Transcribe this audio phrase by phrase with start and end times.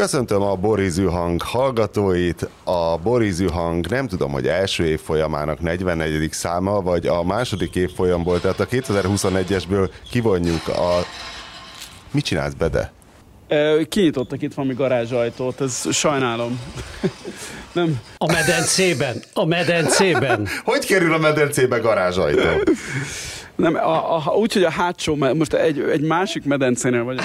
[0.00, 2.48] Köszöntöm a Borizű Hang hallgatóit.
[2.64, 6.32] A Borizű Hang nem tudom, hogy első év folyamának 44.
[6.32, 11.04] száma, vagy a második év folyamból, tehát a 2021-esből kivonjuk a...
[12.10, 12.92] Mit csinálsz, Bede?
[13.88, 16.60] Kinyitottak itt valami garázsajtót, ez sajnálom.
[17.72, 18.00] Nem.
[18.18, 20.48] A medencében, a medencében.
[20.64, 22.48] hogy kerül a medencébe garázsajtó?
[23.56, 27.24] Nem, a, a, úgy, hogy a hátsó, most egy, egy másik medencénél vagyok,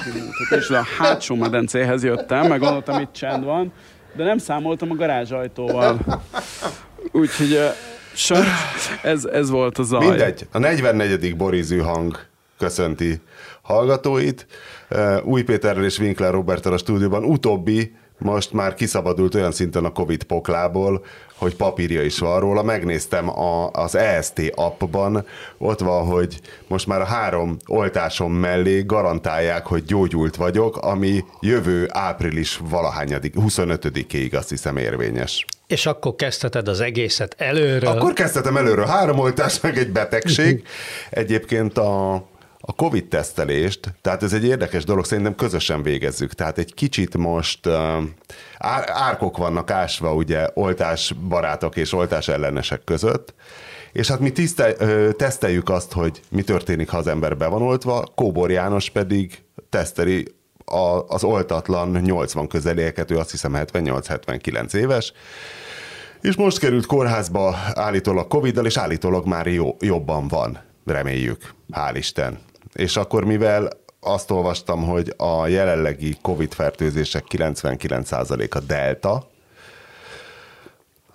[0.49, 3.73] és a hátsó medencéhez jöttem, meg gondoltam, itt csend van,
[4.15, 5.99] de nem számoltam a garázsajtóval.
[7.11, 7.59] Úgyhogy
[9.03, 10.07] ez, ez volt az zaj.
[10.07, 11.35] Mindegy, a 44.
[11.35, 12.19] Borizű hang
[12.57, 13.21] köszönti
[13.61, 14.47] hallgatóit.
[15.23, 20.23] Új Péterrel és Winkler Roberttel a stúdióban utóbbi most már kiszabadult olyan szinten a Covid
[20.23, 21.05] poklából,
[21.35, 22.63] hogy papírja is van róla.
[22.63, 25.25] Megnéztem a, az EST appban,
[25.57, 31.87] ott van, hogy most már a három oltásom mellé garantálják, hogy gyógyult vagyok, ami jövő
[31.91, 35.45] április valahányadik, 25-ig azt hiszem érvényes.
[35.67, 37.89] És akkor kezdheted az egészet előről?
[37.89, 38.85] Akkor kezdhetem előről.
[38.85, 40.63] Három oltás, meg egy betegség.
[41.09, 42.23] Egyébként a
[42.67, 46.33] a COVID tesztelést, tehát ez egy érdekes dolog, szerintem közösen végezzük.
[46.33, 48.03] Tehát egy kicsit most uh,
[48.87, 53.33] árkok vannak ásva ugye oltás barátok és oltás ellenesek között,
[53.91, 54.73] és hát mi tisztel,
[55.13, 60.35] teszteljük azt, hogy mi történik, ha az ember be van oltva, Kóbor János pedig teszteli
[60.65, 65.13] a, az oltatlan 80 közelieket, ő azt hiszem 78-79 éves,
[66.21, 72.39] és most került kórházba állítólag Covid-dal, és állítólag már jó, jobban van, reméljük, hál' Isten
[72.75, 73.69] és akkor mivel
[73.99, 79.27] azt olvastam, hogy a jelenlegi COVID fertőzések 99%-a delta,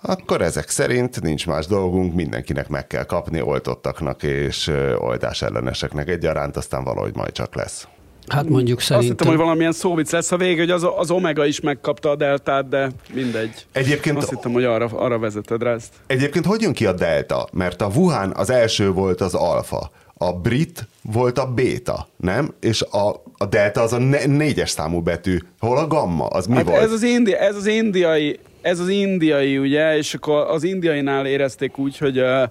[0.01, 6.57] akkor ezek szerint nincs más dolgunk, mindenkinek meg kell kapni, oltottaknak és oltás elleneseknek egyaránt,
[6.57, 7.87] aztán valahogy majd csak lesz.
[8.27, 9.11] Hát mondjuk szerintem...
[9.11, 12.15] Azt hittem, hogy valamilyen szóvic lesz a vége, hogy az, az Omega is megkapta a
[12.15, 13.65] deltát, de mindegy.
[13.71, 14.17] Egyébként...
[14.17, 15.93] Azt hittem, hogy arra, arra vezeted rá ezt.
[16.07, 17.47] Egyébként hogy jön ki a delta?
[17.51, 22.53] Mert a Wuhan az első volt az alfa a brit volt a béta, nem?
[22.59, 25.37] És a, a delta az a ne, négyes számú betű.
[25.59, 26.25] Hol a gamma?
[26.25, 26.81] Az mi hát volt?
[26.81, 31.77] Ez az, indi, ez az indiai, ez az indiai, ugye, és akkor az indiainál érezték
[31.77, 32.43] úgy, hogy uh,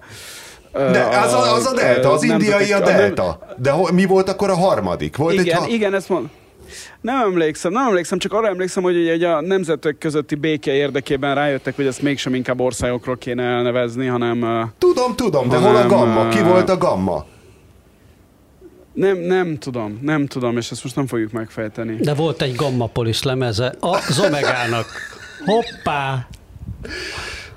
[0.71, 3.39] de az a, az a delta, az indiai a delta.
[3.57, 5.17] De mi volt akkor a harmadik?
[5.17, 5.67] Volt igen, egy ha...
[5.67, 6.29] igen, ezt mond.
[7.01, 11.75] Nem emlékszem, nem emlékszem, csak arra emlékszem, hogy ugye a nemzetek közötti béke érdekében rájöttek,
[11.75, 14.71] hogy ezt mégsem inkább országokról kéne elnevezni, hanem...
[14.77, 16.27] Tudom, tudom, de hanem, hol a gamma?
[16.27, 17.25] Ki volt a gamma?
[18.93, 21.95] Nem, nem tudom, nem tudom, és ezt most nem fogjuk megfejteni.
[21.95, 24.85] De volt egy Gammapolis lemeze a Zomegának.
[25.45, 26.27] Hoppá!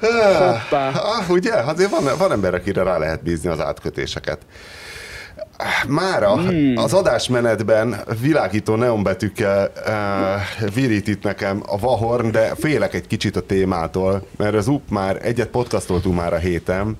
[0.00, 0.88] Hoppá!
[0.90, 1.52] Ah, ugye?
[1.52, 4.38] Azért van, van ember, akire rá lehet bízni az átkötéseket.
[5.88, 6.76] Mára hmm.
[6.76, 13.40] az adásmenetben világító neonbetűkkel uh, virít itt nekem a Vahorn, de félek egy kicsit a
[13.40, 16.98] témától, mert az UP már egyet podcastoltunk már a héten,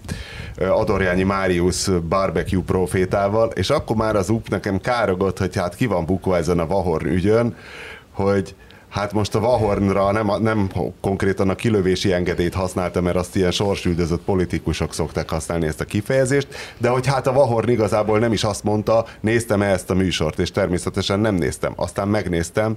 [0.58, 6.04] Adorjányi Máriusz barbecue profétával, és akkor már az UP nekem károgott, hogy hát ki van
[6.04, 7.56] bukva ezen a Vahorn ügyön,
[8.12, 8.54] hogy
[8.94, 14.20] Hát most a Vahornra nem, nem konkrétan a kilövési engedélyt használta, mert azt ilyen sorsüldözött
[14.20, 18.64] politikusok szokták használni ezt a kifejezést, de hogy hát a Vahorn igazából nem is azt
[18.64, 21.72] mondta, néztem -e ezt a műsort, és természetesen nem néztem.
[21.76, 22.76] Aztán megnéztem,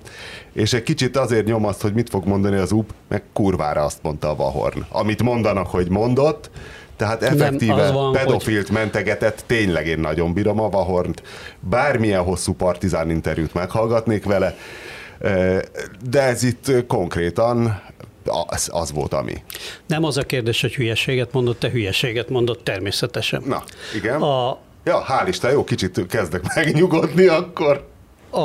[0.53, 3.99] és egy kicsit azért nyom azt, hogy mit fog mondani az UP, meg kurvára azt
[4.01, 4.85] mondta a Vahorn.
[4.89, 6.49] Amit mondanak, hogy mondott,
[6.95, 8.75] tehát effektíve van, pedofilt hogy...
[8.75, 11.21] mentegetett, tényleg én nagyon bírom a Vahornt.
[11.59, 14.55] Bármilyen hosszú partizán interjút meghallgatnék vele,
[16.09, 17.81] de ez itt konkrétan
[18.47, 19.33] az, az volt, ami.
[19.87, 23.43] Nem az a kérdés, hogy hülyeséget mondott, te hülyeséget mondott természetesen.
[23.45, 23.63] Na,
[23.95, 24.21] igen.
[24.21, 24.57] A...
[24.83, 27.87] Ja, hál' Isten, jó, kicsit kezdek megnyugodni akkor.
[28.29, 28.39] A,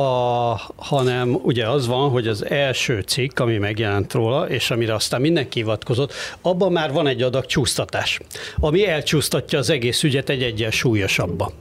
[0.76, 5.58] hanem ugye az van, hogy az első cikk, ami megjelent róla, és amire aztán mindenki
[5.58, 6.12] hivatkozott,
[6.42, 8.20] abban már van egy adag csúsztatás,
[8.56, 11.52] ami elcsúsztatja az egész ügyet egy egyen súlyosabba.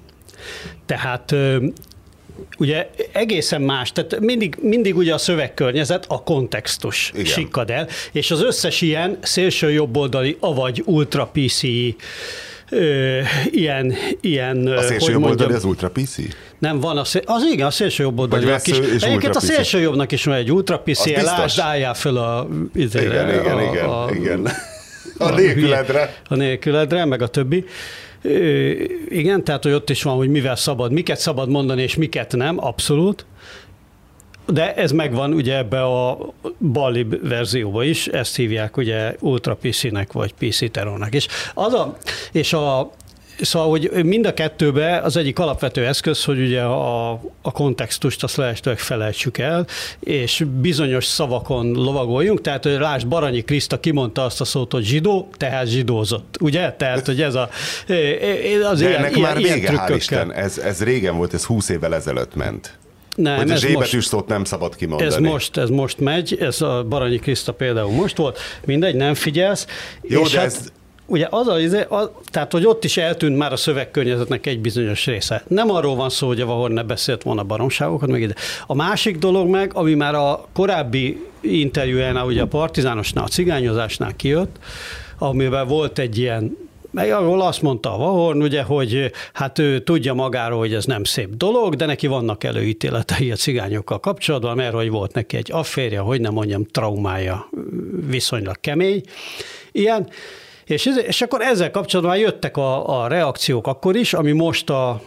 [0.86, 1.36] Tehát
[2.58, 7.26] ugye egészen más, tehát mindig, mindig ugye a szövegkörnyezet, a kontextus Igen.
[7.26, 11.64] sikkad el, és az összes ilyen szélső jobboldali, avagy ultra PC
[12.74, 14.68] Ö, ilyen, ilyen...
[14.68, 16.16] A szélső jobb oldali az ultra PC?
[16.60, 19.02] Nem, van a szél, az igen, a szélső jobb oldali is.
[19.02, 22.48] Egyébként a szélső jobbnak is van egy ultra PC, lásd, álljál fel a...
[22.76, 24.46] Izére, igen, igen, a, igen, a, igen.
[25.18, 26.16] A, a nélküledre.
[26.30, 27.66] A nélküledre, meg a többi.
[29.10, 32.66] Igen, tehát hogy ott is van, hogy mivel szabad, miket szabad mondani, és miket nem,
[32.66, 33.26] abszolút.
[34.46, 36.18] De ez megvan ugye ebbe a
[36.60, 41.14] bali verzióba is, ezt hívják ugye Ultra PC-nek, vagy PC Terrornak.
[41.14, 41.98] És, az a,
[42.32, 42.92] és a,
[43.42, 47.12] Szóval, hogy mind a kettőbe az egyik alapvető eszköz, hogy ugye a,
[47.42, 49.68] a kontextust azt lehetőleg felejtsük el,
[50.00, 55.30] és bizonyos szavakon lovagoljunk, tehát hogy lásd, Baranyi Kriszta kimondta azt a szót, hogy zsidó,
[55.38, 56.72] tehát zsidózott, ugye?
[56.72, 57.50] Tehát, hogy ez a,
[58.72, 61.44] az De ilyen, ennek ilyen, már vége, ilyen hál' Isten, ez, ez régen volt, ez
[61.44, 62.80] 20 évvel ezelőtt ment.
[63.16, 65.10] Nem, hogy a zsébetűs szót nem szabad kimondani.
[65.10, 69.66] Ez most, ez most megy, ez a Baranyi Kriszta például most volt, mindegy, nem figyelsz.
[70.02, 70.72] Jó, és de hát, ez
[71.12, 75.06] ugye az a, izé, az, tehát, hogy ott is eltűnt már a szövegkörnyezetnek egy bizonyos
[75.06, 75.44] része.
[75.48, 78.34] Nem arról van szó, hogy a Vahor ne beszélt volna baromságokat, meg ide.
[78.68, 84.56] A másik dolog meg, ami már a korábbi interjújánál, ugye a partizánosnál, a cigányozásnál kijött,
[85.18, 86.58] amiben volt egy ilyen
[86.92, 91.04] meg ahol azt mondta a Vahorn, ugye, hogy hát ő tudja magáról, hogy ez nem
[91.04, 96.02] szép dolog, de neki vannak előítéletei a cigányokkal kapcsolatban, mert hogy volt neki egy afférja,
[96.02, 97.50] hogy nem mondjam, traumája
[98.08, 99.02] viszonylag kemény.
[99.72, 100.10] Ilyen,
[100.72, 105.02] és, és akkor ezzel kapcsolatban jöttek a, a reakciók akkor is, ami most a,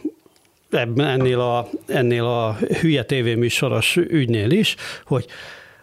[0.96, 5.26] ennél a, ennél a hülye tévéműsoros ügynél is, hogy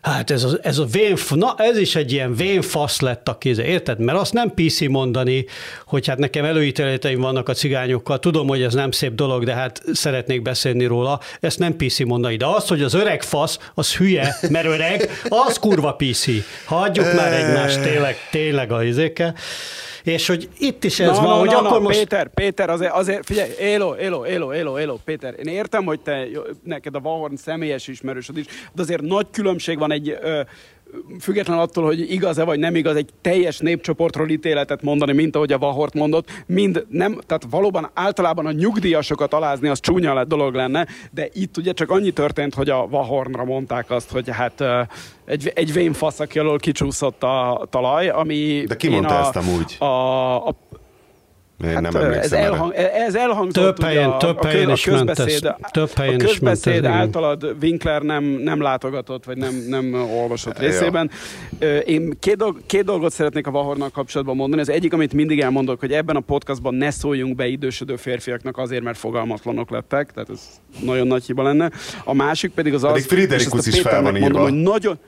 [0.01, 3.63] Hát ez, a, ez a vén, na ez is egy ilyen vénfasz lett a kéze,
[3.63, 3.99] érted?
[3.99, 5.45] Mert azt nem PC mondani,
[5.85, 9.81] hogy hát nekem előítéleteim vannak a cigányokkal, tudom, hogy ez nem szép dolog, de hát
[9.93, 12.35] szeretnék beszélni róla, ezt nem PC mondani.
[12.35, 16.25] De az, hogy az öreg fasz, az hülye, mert öreg, az kurva PC.
[16.65, 19.35] Hagyjuk már egymást tényleg, tényleg a izékkel.
[20.03, 21.97] És hogy itt is ez na, van, na, hogy na, akkor na, most...
[21.97, 26.27] Péter, Péter, azért, azért figyelj, élo, élo, élo, élo, élo, Péter, én értem, hogy te,
[26.63, 30.41] neked a Vahorn személyes ismerősöd is, de azért nagy különbség van egy ö,
[31.19, 35.57] független attól, hogy igaz-e vagy nem igaz, egy teljes népcsoportról ítéletet mondani, mint ahogy a
[35.57, 40.87] Vahort mondott, mind nem, tehát valóban általában a nyugdíjasokat alázni az csúnya lett dolog lenne,
[41.11, 44.63] de itt ugye csak annyi történt, hogy a Vahornra mondták azt, hogy hát
[45.25, 48.63] egy, egy vénfasz, aki alól kicsúszott a talaj, ami...
[48.67, 49.75] De ki mondta a, ezt amúgy?
[49.79, 49.85] A,
[50.47, 50.55] a,
[51.63, 55.57] én hát, nem ez, elhang, ez elhangzott több helyen, a, több helyen a, közbeszéd, ment
[55.61, 59.65] ez, több helyen a közbeszéd is ment ez, általad Winkler nem, nem látogatott, vagy nem,
[59.67, 61.11] nem olvasott részében.
[61.85, 64.61] Én két, dolg, két dolgot szeretnék a Vahornal kapcsolatban mondani.
[64.61, 68.83] Az egyik, amit mindig elmondok, hogy ebben a podcastban ne szóljunk be idősödő férfiaknak azért,
[68.83, 70.39] mert fogalmatlanok lettek, tehát ez
[70.83, 71.71] nagyon nagy hiba lenne.
[72.03, 74.99] A másik pedig az pedig az, Friderikus is fel van mondom, hogy nagyon,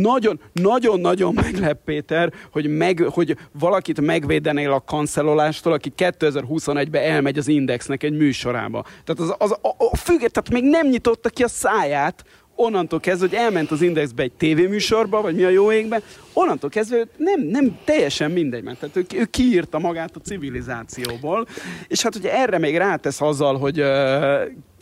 [0.00, 7.48] nagyon, nagyon-nagyon meglep, Péter, hogy, meg, hogy valakit megvédenél a kancellolástól, aki 2021-ben elmegy az
[7.48, 8.84] Indexnek egy műsorába.
[9.04, 12.24] Tehát az, az a, a függet, tehát még nem nyitotta ki a száját,
[12.54, 16.02] onnantól kezdve, hogy elment az Indexbe egy tévéműsorba, vagy mi a jó égbe,
[16.32, 21.46] onnantól kezdve nem, nem teljesen mindegy, mert tehát ő, ő kiírta magát a civilizációból,
[21.88, 23.86] és hát ugye erre még rátesz azzal, hogy uh,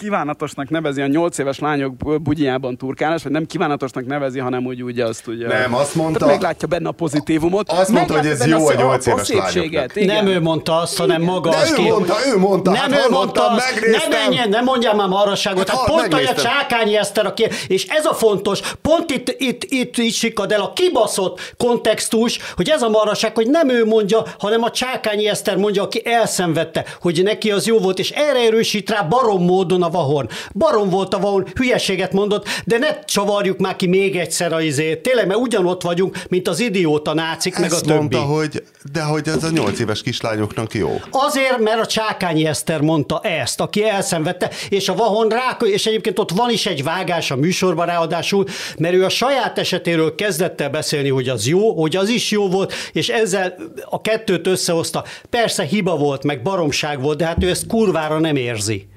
[0.00, 5.00] kívánatosnak nevezi a nyolc éves lányok bugyjában turkálás, vagy nem kívánatosnak nevezi, hanem úgy, úgy
[5.00, 5.46] azt ugye...
[5.46, 6.18] Nem, azt mondta...
[6.18, 7.70] Tehát meglátja benne a pozitívumot.
[7.70, 9.94] Azt mondta, hogy ez jó a nyolc éves lányoknak.
[9.94, 11.88] Nem ő mondta azt, hanem maga De az ő ki...
[11.88, 12.70] mondta, ő mondta.
[12.70, 15.68] Nem hát ő mondta azt, nem, menjen, nem mondjál már marasságot.
[15.68, 19.96] Hát, hát pont a Csákányi Eszter, aki, és ez a fontos, pont itt, itt, itt,
[19.96, 24.62] itt sikad el a kibaszott kontextus, hogy ez a marasság, hogy nem ő mondja, hanem
[24.62, 29.02] a Csákányi Eszter mondja, aki elszenvedte, hogy neki az jó volt, és erre erősít rá
[29.02, 30.28] barom módon a Vahorn.
[30.54, 34.98] Barom volt a Vahorn, hülyeséget mondott, de ne csavarjuk már ki még egyszer a izét.
[35.02, 37.92] Tényleg, mert ugyanott vagyunk, mint az idióta nácik, Ezt meg a többi.
[37.92, 38.62] mondta, hogy,
[38.92, 41.00] de hogy ez a nyolc éves kislányoknak jó.
[41.10, 46.18] Azért, mert a Csákányi Eszter mondta ezt, aki elszenvedte, és a Vahon rá, és egyébként
[46.18, 48.44] ott van is egy vágás a műsorban ráadásul,
[48.78, 52.48] mert ő a saját esetéről kezdett el beszélni, hogy az jó, hogy az is jó
[52.48, 55.04] volt, és ezzel a kettőt összehozta.
[55.30, 58.88] Persze hiba volt, meg baromság volt, de hát ő ezt kurvára nem érzi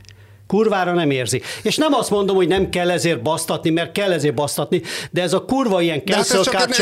[0.48, 1.42] kurvára nem érzi.
[1.62, 5.34] És nem azt mondom, hogy nem kell ezért basztatni, mert kell ezért basztatni, de ez
[5.34, 6.04] a kurva ilyen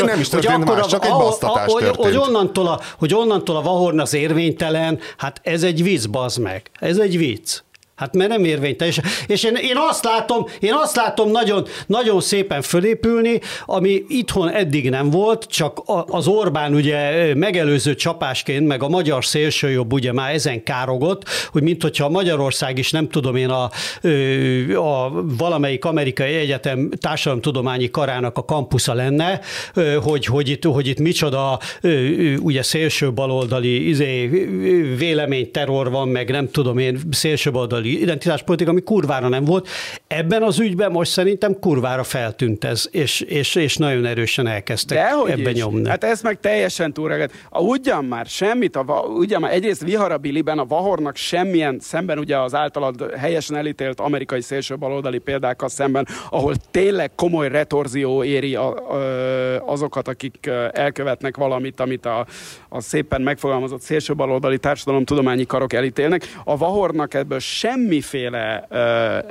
[0.06, 3.14] nem is hogy akkor más, csak a, egy basztatás a, hogy, hogy, onnantól a, hogy
[3.14, 6.70] onnantól a Vahorn az érvénytelen, hát ez egy vicc, bazd meg.
[6.80, 7.62] Ez egy vicc.
[7.94, 8.92] Hát mert nem érvénytelen.
[8.92, 14.50] És, és én, én, azt látom, én azt látom nagyon, nagyon szépen fölépülni, ami itthon
[14.50, 20.34] eddig nem volt, csak az Orbán ugye megelőző csapásként, meg a magyar szélsőjobb ugye már
[20.34, 23.70] ezen károgott, hogy mint hogyha Magyarország is nem tudom én a,
[24.76, 29.40] a valamelyik amerikai egyetem társadalomtudományi karának a kampusza lenne,
[30.02, 31.58] hogy, hogy, itt, hogy itt micsoda
[32.40, 34.26] ugye szélső baloldali izé,
[34.96, 39.68] véleményterror van, meg nem tudom én szélső baloldali baloldali identitáspolitika, ami kurvára nem volt.
[40.06, 45.30] Ebben az ügyben most szerintem kurvára feltűnt ez, és, és, és nagyon erősen elkezdtek Dehogy
[45.30, 45.60] ebben is.
[45.60, 45.88] nyomni.
[45.88, 47.32] Hát ez meg teljesen túlreget.
[47.50, 52.54] A ugyan már semmit, a, ugyan már egyrészt Viharabiliben a Vahornak semmilyen, szemben ugye az
[52.54, 59.56] általad helyesen elítélt amerikai szélső baloldali példákkal szemben, ahol tényleg komoly retorzió éri a, ö,
[59.66, 62.26] azokat, akik elkövetnek valamit, amit a,
[62.68, 66.40] a szépen megfogalmazott szélső baloldali társadalomtudományi karok elítélnek.
[66.44, 67.38] A Vahornak ebből
[67.76, 68.78] semmiféle ö,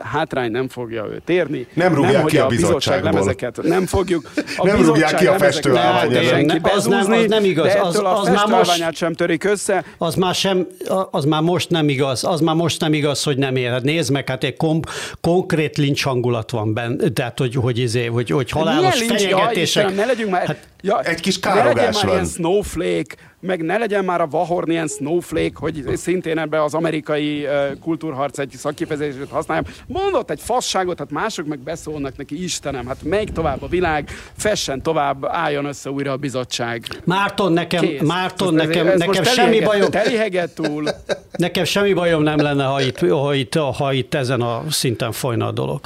[0.03, 1.67] hátrány nem fogja őt érni.
[1.73, 4.31] Nem rúgják nem, ki a bizottság lemezeket nem fogjuk.
[4.57, 6.23] A Nem rúgják ki a nem fog ellen.
[6.23, 7.73] senki Az nem- az igaz.
[7.73, 9.83] De Az- ettől a az már most- sem törik össze.
[9.97, 10.67] Az már, sem,
[11.11, 13.69] az már most nem igaz, az már most nem igaz, hogy nem ér.
[13.69, 14.79] Hát Nézd meg, hát egy kom,
[15.21, 19.61] konkrét lincs hangulat van benne, tehát hogy, hogy, izé, hogy, hogy halálos fenyegetések.
[19.61, 20.45] Istenem, ne legyünk már...
[20.47, 22.13] Hát, ja, egy kis Ne legyen károgás már van.
[22.13, 27.45] ilyen snowflake, meg ne legyen már a Vahorn ilyen snowflake, hogy szintén ebbe az amerikai
[27.45, 29.65] uh, kultúrharc egy szakkifejezését használjam.
[29.87, 34.81] Mondott egy fasságot, hát mások meg beszólnak neki, Istenem, hát megy tovább a világ, fessen
[34.81, 36.85] tovább, álljon össze újra a bizottság.
[37.03, 38.01] Márton, nekem, Kész.
[38.01, 40.83] Márton, Ez- nekem, ez nekem most semmi bajom, Teliheget túl.
[41.31, 45.47] Nekem semmi bajom nem lenne, ha itt, ha itt, ha itt ezen a szinten folyna
[45.47, 45.79] a dolog.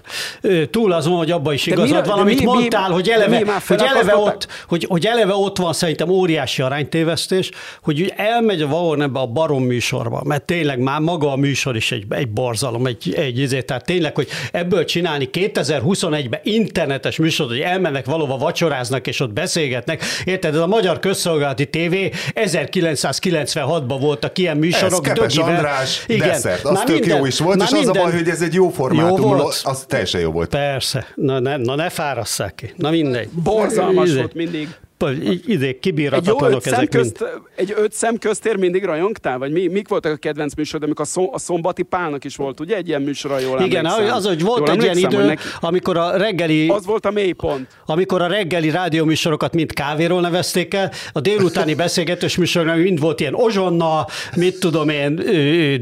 [0.69, 3.39] Túl azon, hogy abba is igazad van, de amit mi- mi- mondtál, hogy de eleve,
[3.39, 7.44] mi hogy, eleve ott, hogy, hogy eleve ott van szerintem óriási aránytévesztés,
[7.81, 11.75] hogy úgy elmegy a Vahorn ebbe a barom műsorba, mert tényleg már maga a műsor
[11.75, 17.49] is egy, egy borzalom, egy, egy izé, tehát tényleg, hogy ebből csinálni 2021-ben internetes műsort,
[17.49, 20.03] hogy elmennek valóva vacsoráznak, és ott beszélgetnek.
[20.25, 21.93] Érted, ez a Magyar Közszolgálati TV
[22.33, 25.01] 1996-ban voltak ilyen Ez műsorok.
[25.01, 25.55] Kepes dögivel.
[25.55, 26.27] András, Igen.
[26.27, 26.63] desszert.
[26.63, 28.53] Az Már tök minden- jó is volt, és az a minden- baj, hogy ez egy
[28.53, 29.61] jó formátum, Jó volt?
[29.63, 30.49] az teljesen jó volt.
[30.49, 31.07] Persze.
[31.15, 32.73] Na ne, na ne fárasszák ki.
[32.77, 33.29] Na mindegy.
[33.29, 34.69] Borzalmas volt mindig.
[34.99, 37.05] Idé Egy jó kibírhatatlanok öt ezek mind.
[37.05, 37.25] szemközt,
[37.55, 39.37] egy öt szemköztér mindig rajongtál?
[39.37, 40.83] Vagy mi, mik voltak a kedvenc műsorod?
[40.83, 42.75] Amikor a, szom, a Szombati Pálnak is volt, ugye?
[42.75, 44.15] Egy ilyen műsora, jól Igen, emlékszem.
[44.15, 47.67] az, hogy volt Jól egy ilyen idő, neki- amikor a reggeli Az volt a mélypont.
[47.85, 53.33] amikor a reggeli rádióműsorokat mind kávéról nevezték el, a délutáni beszélgetős műsoroknak mind volt ilyen
[53.33, 55.21] ozsonna, mit tudom én,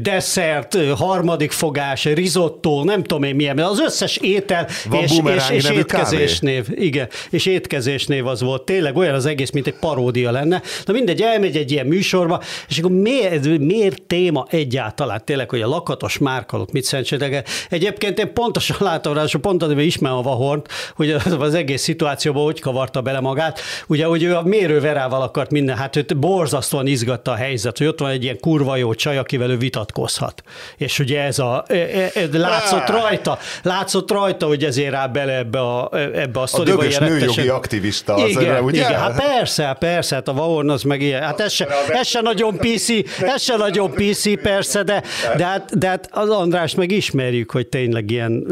[0.02, 5.70] desszert, harmadik fogás, risotto, nem tudom én milyen, az összes étel Van és, és, és
[5.70, 8.62] étkezésnév, igen, és étkezésnév az volt.
[8.62, 10.62] Tényleg olyan az egész, mint egy paródia lenne.
[10.84, 15.68] Na mindegy, elmegy egy ilyen műsorba, és akkor miért, miért téma egyáltalán tényleg, hogy a
[15.68, 20.72] lakatos márkalok mit szentsétek Egyébként én pontosan látom rá, és pont azért ismerem a Vahort,
[20.96, 23.60] hogy az, az egész szituációban hogy kavarta bele magát.
[23.86, 27.98] Ugye, hogy ő a mérőverával akart minden, hát őt borzasztóan izgatta a helyzet, hogy ott
[28.00, 30.42] van egy ilyen kurva jó csaj, akivel ő vitatkozhat.
[30.76, 35.36] És ugye ez a, e- e- e- látszott rajta, látszott rajta, hogy ezért rá bele
[35.36, 36.76] ebbe a, ebbe a A sztoriba.
[36.76, 38.78] dögös nőjogi aktivista, az igen, ugye?
[38.78, 41.22] igen, hát persze, persze, hát a Vahorn az meg ilyen.
[41.22, 42.88] Hát ez se, ez se nagyon PC,
[43.20, 45.02] ez se nagyon PC persze, de,
[45.36, 48.46] de, hát, de hát az Andrást meg ismerjük, hogy tényleg ilyen,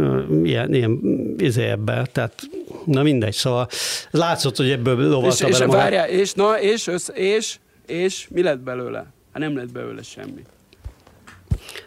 [0.44, 1.00] ilyen, ilyen
[1.38, 2.32] izé ebbe, tehát
[2.84, 3.68] na mindegy, szóval
[4.10, 5.82] látszott, hogy ebből És, lovalta és bele magát.
[5.82, 7.56] várjál, és, na, és, össz, és,
[7.86, 8.98] és mi lett belőle?
[9.32, 10.42] Hát nem lett belőle semmi.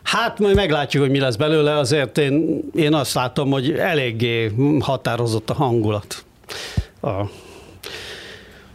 [0.03, 5.49] Hát majd meglátjuk, hogy mi lesz belőle, azért én, én azt látom, hogy eléggé határozott
[5.49, 6.25] a hangulat.
[7.01, 7.09] A,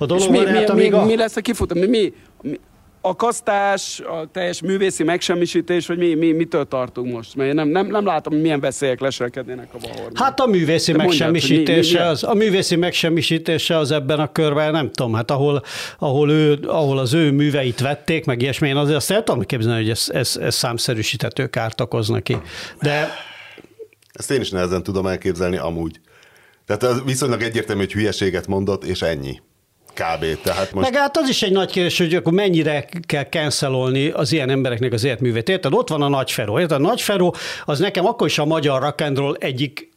[0.01, 1.05] a És dolog mi, mi, hát mi, a...
[1.05, 1.81] mi lesz a kifutó?
[1.81, 2.61] Mi, mi, mi,
[3.03, 7.35] akasztás, a teljes művészi megsemmisítés, vagy mi, mi, mitől tartunk most?
[7.37, 10.13] Mert én nem, nem, nem látom, hogy milyen veszélyek leselkednének a bahorban.
[10.15, 14.19] Hát a művészi De mondjad, hogy mi- megsemmisítése, mi- az, a művészi megsemmisítése az ebben
[14.21, 15.63] a körben, nem tudom, hát ahol,
[15.99, 19.81] ahol, ő, ahol az ő műveit vették, meg ilyesmi, én azért azt el tudom képzelni,
[19.81, 22.37] hogy ez, ez, ez számszerűsítető kárt okoz neki.
[22.81, 23.09] De
[24.13, 26.01] Ezt én is nehezen tudom elképzelni amúgy.
[26.67, 29.41] Tehát az viszonylag egyértelmű, hogy hülyeséget mondott, és ennyi.
[29.95, 30.43] Kb.
[30.43, 30.91] Tehát most...
[30.91, 34.93] Meg hát az is egy nagy kérdés, hogy akkor mennyire kell cancelolni az ilyen embereknek
[34.93, 35.49] az életművét.
[35.49, 35.75] Érted?
[35.75, 36.61] Ott van a Nagy Feró.
[36.61, 36.79] Érted?
[36.79, 39.05] A Nagy Feró az nekem akkor is a magyar rock
[39.39, 39.90] egyik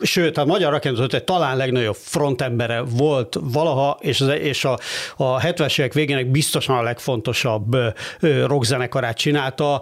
[0.00, 0.80] sőt, a magyar
[1.12, 4.78] egy talán legnagyobb frontembere volt valaha, és, az, és a,
[5.16, 7.76] a 70-es évek végének biztosan a legfontosabb
[8.46, 9.80] rockzenekarát csinálta.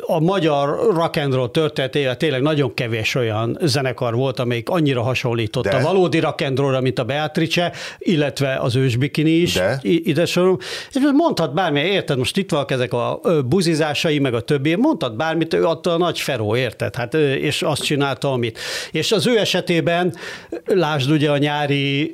[0.00, 5.64] A magyar rock and roll történetével tényleg nagyon kevés olyan zenekar volt, amelyik annyira hasonlított
[5.64, 5.76] De?
[5.76, 9.52] a valódi rock and rollra, mint a Beatrice, illetve az ősbikini is.
[9.54, 9.78] De?
[9.82, 10.58] Ide sorolom.
[10.92, 15.54] És mondhat bármi, érted, most itt vannak ezek a buzizásai, meg a többi, mondhat bármit,
[15.54, 16.96] ő attól a nagy feró, érted?
[16.96, 18.58] Hát, és azt csinálta, amit.
[18.90, 20.14] És az ő esetében,
[20.64, 22.12] lásd ugye a nyári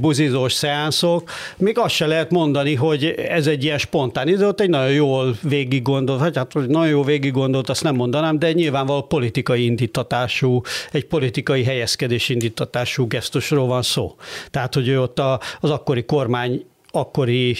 [0.00, 4.68] buzizós szeánszok, még azt se lehet mondani, hogy ez egy ilyen spontán idő, ott egy
[4.68, 8.52] nagyon jól végig gondolt, hát, hát hogy nagyon jó végig gondolt, azt nem mondanám, de
[8.52, 10.60] nyilvánvaló politikai indítatású,
[10.92, 14.14] egy politikai helyezkedés indítatású gesztusról van szó.
[14.50, 17.56] Tehát, hogy ő ott a, az akkori kormány akkori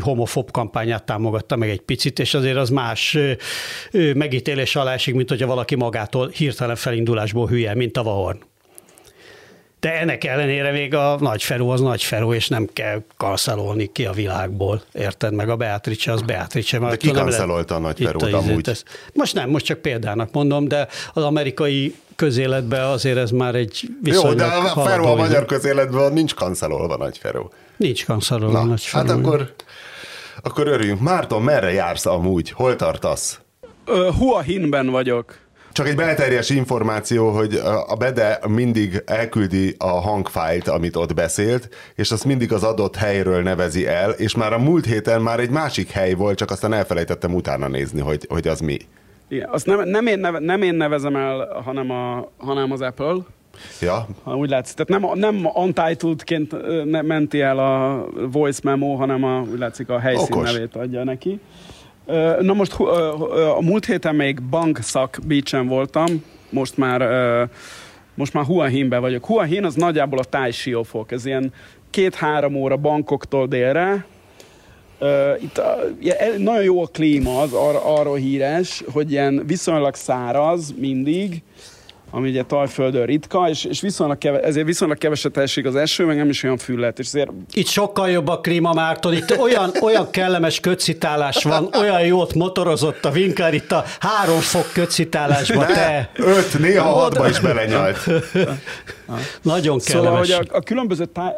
[0.00, 3.18] homofob kampányát támogatta meg egy picit, és azért az más
[4.14, 8.38] megítélés alá esik, mint hogyha valaki magától hirtelen felindulásból hülye, mint a Vahorn.
[9.80, 14.06] De ennek ellenére még a nagy Feró az nagy Feró, és nem kell kancelolni ki
[14.06, 14.82] a világból.
[14.92, 15.34] Érted?
[15.34, 16.78] Meg a Beatrice az Beatrice.
[16.78, 18.68] De ki kancelolta a nagy Ferót amúgy?
[18.68, 18.82] Ez.
[19.14, 24.38] Most nem, most csak példának mondom, de az amerikai közéletben azért ez már egy viszonylag
[24.38, 27.52] Jó, de a Feró a magyar közéletben nincs kancelolva nagy Feró.
[27.78, 29.06] Nincs kancelolva nagy Feró.
[29.06, 29.54] Hát akkor,
[30.42, 31.00] akkor örüljünk.
[31.00, 32.50] Márton, merre jársz amúgy?
[32.50, 33.40] Hol tartasz?
[33.86, 35.38] Uh, Hua Hinben vagyok.
[35.72, 37.54] Csak egy belterjes információ, hogy
[37.86, 43.42] a Bede mindig elküldi a hangfájlt, amit ott beszélt, és azt mindig az adott helyről
[43.42, 47.34] nevezi el, és már a múlt héten már egy másik hely volt, csak aztán elfelejtettem
[47.34, 48.76] utána nézni, hogy, hogy az mi.
[49.28, 53.16] Igen, azt nem, nem, én, neve, nem én nevezem el, hanem, a, hanem az Apple.
[53.80, 54.06] Ja.
[54.22, 54.76] Ha úgy látszik.
[54.76, 56.54] Tehát nem, nem untitled-ként
[57.02, 60.52] menti el a voice memo, hanem a, úgy látszik a helyszín Okos.
[60.52, 61.40] nevét adja neki.
[62.40, 62.72] Na most
[63.56, 67.00] a múlt héten még Bangsak Beach-en voltam, most már
[68.14, 69.24] most már Hua Hinben vagyok.
[69.26, 71.52] Hua Hin az nagyjából a Thai Siofok, ez ilyen
[71.90, 74.06] két-három óra Bankoktól délre.
[75.40, 75.60] Itt
[76.38, 81.42] nagyon jó a klíma, az ar- arról híres, hogy ilyen viszonylag száraz mindig,
[82.10, 86.16] ami ugye Tajföldön ritka, és, és viszonylag keve, ezért viszonylag keveset esik az eső, meg
[86.16, 86.98] nem is olyan füllet.
[86.98, 87.30] És ezért...
[87.52, 93.04] Itt sokkal jobb a klíma, Márton, itt olyan, olyan kellemes kötszitálás van, olyan jót motorozott
[93.04, 96.10] a Vinkár, itt a három fok kötszitálásba te.
[96.14, 97.98] Öt, néha hatba is belenyalt.
[99.42, 99.82] Nagyon kellemes.
[99.82, 101.32] Szóval, hogy a, a különböző táj,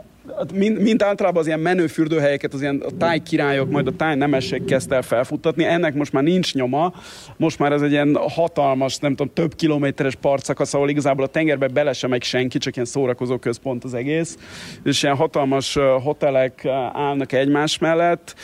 [0.55, 3.21] mint, mint általában az ilyen menő fürdőhelyeket, az ilyen a táj
[3.69, 6.93] majd a táj nemesség kezdte el felfuttatni, ennek most már nincs nyoma,
[7.37, 11.69] most már ez egy ilyen hatalmas, nem tudom, több kilométeres partszakasz, ahol igazából a tengerbe
[11.69, 14.37] bele sem megy senki, csak ilyen szórakozó központ az egész,
[14.85, 18.35] és ilyen hatalmas hotelek állnak egymás mellett,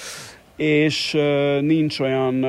[0.56, 1.16] és
[1.61, 2.47] nincs olyan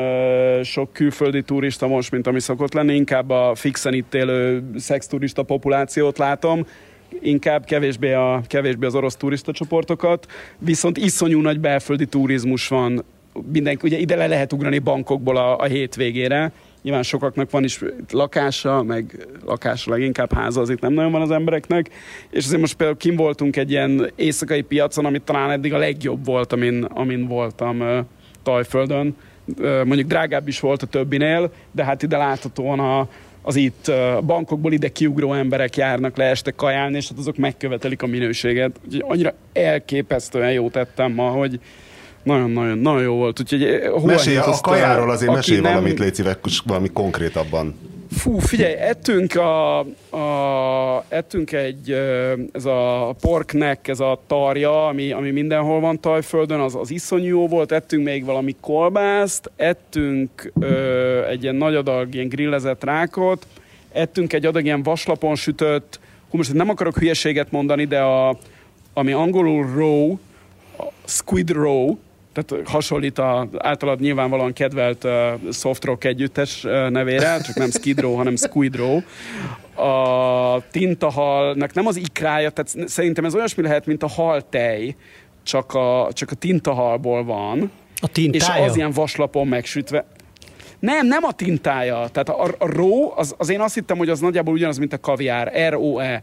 [0.64, 6.18] sok külföldi turista most, mint ami szokott lenni, inkább a fixen itt élő szexturista populációt
[6.18, 6.66] látom,
[7.22, 13.04] inkább kevésbé, a, kevésbé az orosz turista csoportokat, viszont iszonyú nagy belföldi turizmus van.
[13.52, 17.80] Mindenki, ugye ide le lehet ugrani bankokból a, a hétvégére, nyilván sokaknak van is
[18.12, 21.90] lakása, meg lakása leginkább háza, az itt nem nagyon van az embereknek,
[22.30, 26.26] és azért most például kim voltunk egy ilyen éjszakai piacon, amit talán eddig a legjobb
[26.26, 27.98] volt, amin, amin voltam uh,
[28.44, 29.16] Tajföldön.
[29.86, 33.08] Mondjuk drágább is volt a többinél, de hát ide láthatóan a,
[33.48, 33.92] az itt
[34.25, 38.72] bankokból ide kiugró emberek járnak le este kajálni, és hát azok megkövetelik a minőséget.
[38.86, 41.60] Úgyhogy annyira elképesztően jó tettem ma, hogy
[42.24, 43.39] nagyon-nagyon nagyon jó volt.
[43.39, 47.76] Úgyhogy mesélj, a kajáról azért mesélj valamit, légy szíves, valami konkrétabban.
[48.10, 51.91] Fú, figyelj, ettünk, a, a, ettünk egy,
[52.52, 57.48] ez a porknek, ez a tarja, ami, ami mindenhol van Tajföldön, az, az iszonyú jó
[57.48, 63.48] volt, ettünk még valami kolbászt, ettünk ö, egy ilyen nagy adag ilyen grillezett rákot,
[63.91, 68.38] ettünk egy adag ilyen vaslapon sütött, hú, most nem akarok hülyeséget mondani, de a,
[68.93, 70.17] ami angolul row,
[71.06, 71.98] squid row,
[72.38, 75.12] tehát hasonlít a általad nyilvánvalóan kedvelt uh,
[75.52, 79.02] soft rock együttes uh, nevére, csak nem Skid Row, hanem Squid Row.
[79.88, 84.95] A tintahalnak nem az ikrája, tehát szerintem ez olyasmi lehet, mint a haltej,
[85.43, 87.71] csak a, csak a tintahalból van.
[88.02, 88.63] A tintája?
[88.63, 90.06] És az ilyen vaslapon megsütve.
[90.80, 92.08] Nem, nem a tintája.
[92.12, 95.00] Tehát a, a ró, az, az én azt hittem, hogy az nagyjából ugyanaz, mint a
[95.00, 95.69] kaviár.
[95.69, 96.21] R-O-E.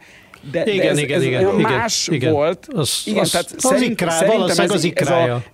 [0.50, 2.68] De, igen, de ez, igen, ez igen, más igen, volt.
[2.72, 5.34] Az, igen, az, tehát az szerint, ikrá, szerintem ez, az ikrája.
[5.34, 5.53] Ez a,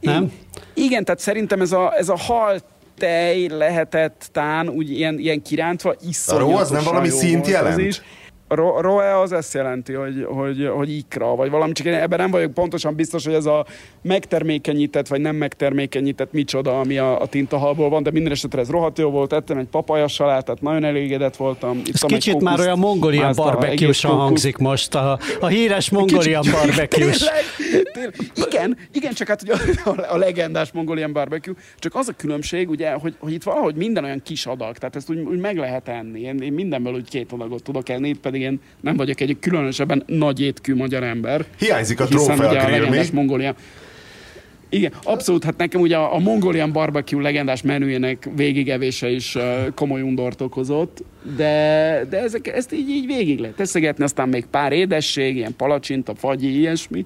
[0.00, 0.32] nem?
[0.74, 2.60] Igen, tehát szerintem ez a, ez a hal
[2.98, 7.80] tej lehetett tán úgy ilyen, ilyen kirántva iszonyatosan A ró az nem valami szint jelent?
[7.80, 8.02] Is.
[8.48, 12.30] Ro- roe az ezt jelenti, hogy, hogy, hogy ikra, vagy valami, csak én ebben nem
[12.30, 13.66] vagyok pontosan biztos, hogy ez a
[14.02, 18.98] megtermékenyített, vagy nem megtermékenyített micsoda, ami a, a tintahalból van, de minden esetre ez rohadt
[18.98, 21.82] jó volt, ettem egy papaja salátát, nagyon elégedett voltam.
[21.92, 27.12] Ez kicsit már olyan mongolian barbecue hangzik most, a, a híres mongolian barbecue
[28.48, 29.54] Igen, igen, csak hát ugye
[29.84, 34.04] a, a legendás mongolian barbecue, csak az a különbség, ugye, hogy, hogy itt valahogy minden
[34.04, 36.20] olyan kis adag, tehát ezt úgy, úgy meg lehet enni.
[36.20, 40.02] Én, én mindenből úgy két adagot tudok enni, pedig pedig én nem vagyok egy különösebben
[40.06, 41.44] nagy étkű magyar ember.
[41.58, 43.02] Hiányzik a trófea mi?
[43.12, 43.54] Mongolia.
[44.68, 49.42] Igen, abszolút, hát nekem ugye a, a Mongolian barbecue legendás menüjének végigevése is uh,
[49.74, 51.04] komoly undort okozott,
[51.36, 56.14] de, de ezek, ezt így, így végig lehet teszegetni, aztán még pár édesség, ilyen palacsinta,
[56.14, 57.04] fagyi, ilyesmi.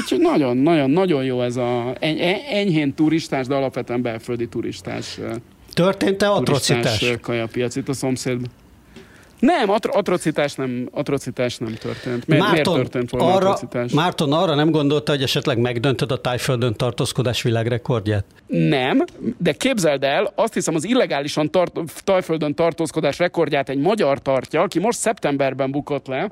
[0.00, 2.18] Úgyhogy nagyon, nagyon, nagyon jó ez a eny,
[2.50, 5.18] enyhén turistás, de alapvetően belföldi turistás.
[5.72, 7.04] Történt-e atrocitás?
[7.20, 8.50] kajapiac itt a szomszédban.
[9.44, 12.26] Nem, atro- atrocitás nem, atrocitás nem történt.
[12.26, 13.92] Miért, miért történt volna arra, atrocitás?
[13.92, 18.24] Márton arra nem gondolta, hogy esetleg megdöntöd a tájföldön tartózkodás világrekordját?
[18.46, 19.04] Nem,
[19.38, 24.78] de képzeld el, azt hiszem az illegálisan tart, tajföldön tartózkodás rekordját egy magyar tartja, aki
[24.78, 26.30] most szeptemberben bukott le,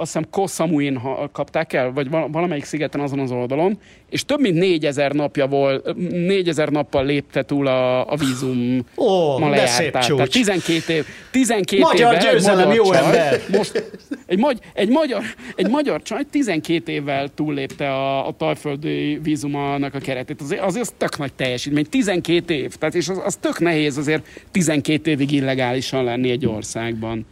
[0.00, 1.00] azt hiszem Koh Samuin
[1.32, 3.78] kapták el, vagy valamelyik szigeten azon az oldalon,
[4.10, 9.56] és több mint négyezer napja volt, négyezer nappal lépte túl a, a vízum Ó, ma
[9.56, 9.90] csúcs.
[9.90, 13.40] Tehát 12 év, 12 magyar évvel, győzelem, magyar jó csaj, ember.
[13.48, 13.84] Most
[14.26, 15.22] egy, magy, egy, magyar,
[15.56, 20.40] egy magyar csaj 12 évvel túllépte a, a tajföldi vízumának a keretét.
[20.40, 21.86] Azért, azért az tök nagy teljesítmény.
[21.90, 22.74] 12 év.
[22.74, 27.26] Tehát, és az, az tök nehéz azért 12 évig illegálisan lenni egy országban.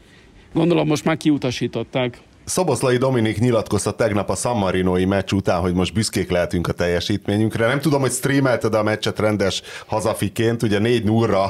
[0.52, 2.18] Gondolom most már kiutasították.
[2.48, 7.66] Szoboszlai Dominik nyilatkozta tegnap a San Marinoi meccs után, hogy most büszkék lehetünk a teljesítményünkre.
[7.66, 11.48] Nem tudom, hogy streamelted a meccset rendes hazafiként, ugye 4 0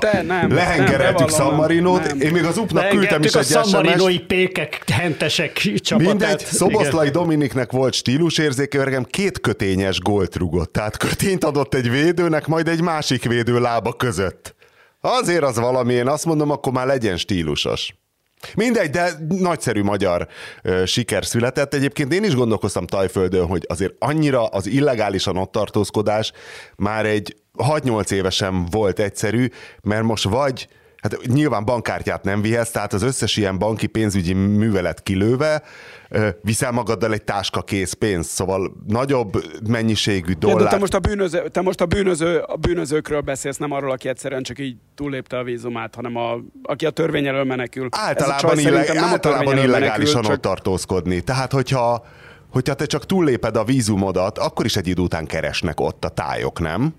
[0.49, 2.07] lehengereltük San Marinót.
[2.07, 6.09] Én még az upnak küldtem is a egy San Marinoi pékek, hentesek csapatát.
[6.09, 7.23] Mindegy, Szoboszlai Igen.
[7.23, 10.73] Dominiknek volt stílusérzéke, két kötényes gólt rugott.
[10.73, 14.55] Tehát kötényt adott egy védőnek, majd egy másik védő lába között.
[15.01, 17.95] Azért az valami, én azt mondom, akkor már legyen stílusos.
[18.55, 20.29] Mindegy, de nagyszerű magyar
[20.62, 21.74] ö, siker született.
[21.74, 26.33] Egyébként én is gondolkoztam Tajföldön, hogy azért annyira az illegálisan ott tartózkodás
[26.77, 29.48] már egy 6-8 évesen volt egyszerű,
[29.83, 30.68] mert most vagy
[31.03, 35.63] Hát nyilván bankkártyát nem vihetsz, tehát az összes ilyen banki pénzügyi művelet kilőve,
[36.43, 40.61] viszel magaddal egy táska kész pénzt, szóval nagyobb mennyiségű dollár.
[40.61, 44.09] Ja, te most, a, bűnöző, te most a, bűnöző, a bűnözőkről beszélsz, nem arról, aki
[44.09, 47.89] egyszerűen csak így túllépte a vízumát, hanem a, aki a törvény elől menekül.
[47.91, 51.21] Általában, illeg, általában illegálisan menekül, ott tartózkodni.
[51.21, 52.07] Tehát, hogyha,
[52.51, 56.61] hogyha te csak túlléped a vízumodat, akkor is egy idő után keresnek ott a tájok,
[56.61, 56.95] nem?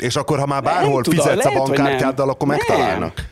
[0.00, 2.56] És akkor, ha már bárhol tudom, fizetsz lehet, a bankkártyáddal, akkor nem.
[2.56, 3.28] megtalálnak.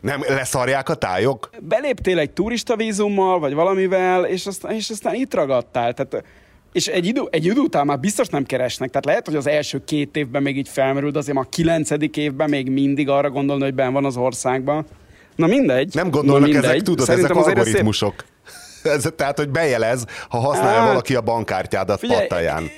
[0.00, 1.50] Nem leszarják a tájok?
[1.60, 5.94] Beléptél egy turista vízummal, vagy valamivel, és aztán, és aztán itt ragadtál.
[5.94, 6.24] Tehát,
[6.72, 8.88] és egy idő, egy idő után már biztos nem keresnek.
[8.88, 12.48] Tehát lehet, hogy az első két évben még így felmerül, de azért a kilencedik évben
[12.48, 14.86] még mindig arra gondolni, hogy ben van az országban.
[15.36, 15.94] Na mindegy.
[15.94, 16.64] Nem gondolnak mindegy.
[16.64, 18.14] ezek, tudod, Szerintem ezek algoritmusok.
[18.18, 18.30] Szép...
[18.94, 22.70] Ez, tehát, hogy bejelez, ha használja hát, valaki a bankkártyádat figyelj, pattaján.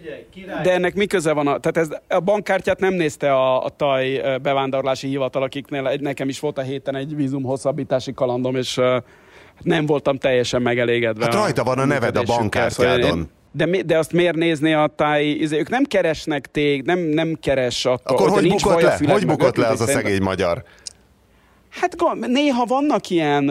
[0.00, 0.62] Figyelj, király.
[0.62, 1.46] De ennek mi köze van?
[1.46, 6.40] A, tehát ez, a bankkártyát nem nézte a, a taj bevándorlási hivatal, akiknél nekem is
[6.40, 8.96] volt a héten egy vízum hosszabbítási kalandom, és uh,
[9.62, 11.24] nem voltam teljesen megelégedve.
[11.24, 13.30] Hát rajta van a neved a bankkártyádon.
[13.52, 15.24] De, de azt miért nézni a táj?
[15.24, 18.16] Izé, ők nem keresnek tég, nem, nem keres attól.
[18.16, 18.98] Akkor hogy bukott le?
[19.06, 20.64] Hogy bukott le az a szegény magyar?
[21.80, 23.44] Hát néha vannak ilyen,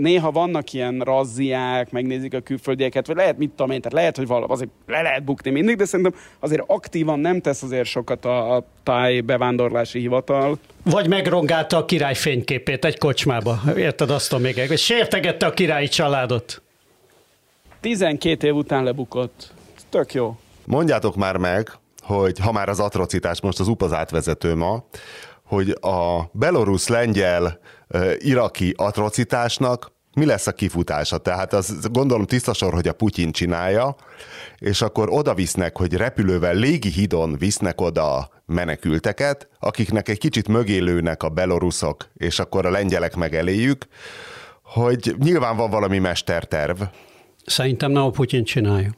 [0.00, 4.26] néha vannak ilyen razziák, megnézik a külföldieket, vagy lehet, mit tudom én, tehát lehet, hogy
[4.26, 8.56] valami, azért le lehet bukni mindig, de szerintem azért aktívan nem tesz azért sokat a,
[8.56, 10.58] a táj bevándorlási hivatal.
[10.82, 15.88] Vagy megrongálta a király fényképét egy kocsmába, érted azt a még, vagy sértegette a királyi
[15.88, 16.62] családot.
[17.80, 19.52] 12 év után lebukott.
[19.88, 20.36] Tök jó.
[20.64, 21.70] Mondjátok már meg,
[22.02, 24.84] hogy ha már az atrocitás most az UPAZ átvezető ma,
[25.52, 27.58] hogy a belorusz-lengyel
[28.18, 31.18] iraki atrocitásnak mi lesz a kifutása.
[31.18, 33.96] Tehát az gondolom tiszta sor, hogy a Putyin csinálja,
[34.58, 40.78] és akkor oda visznek, hogy repülővel légi hidon visznek oda menekülteket, akiknek egy kicsit mögé
[40.78, 43.86] lőnek a beloruszok, és akkor a lengyelek megeléjük,
[44.62, 46.82] hogy nyilván van valami mesterterv.
[47.44, 48.90] Szerintem nem a Putyin csinálja.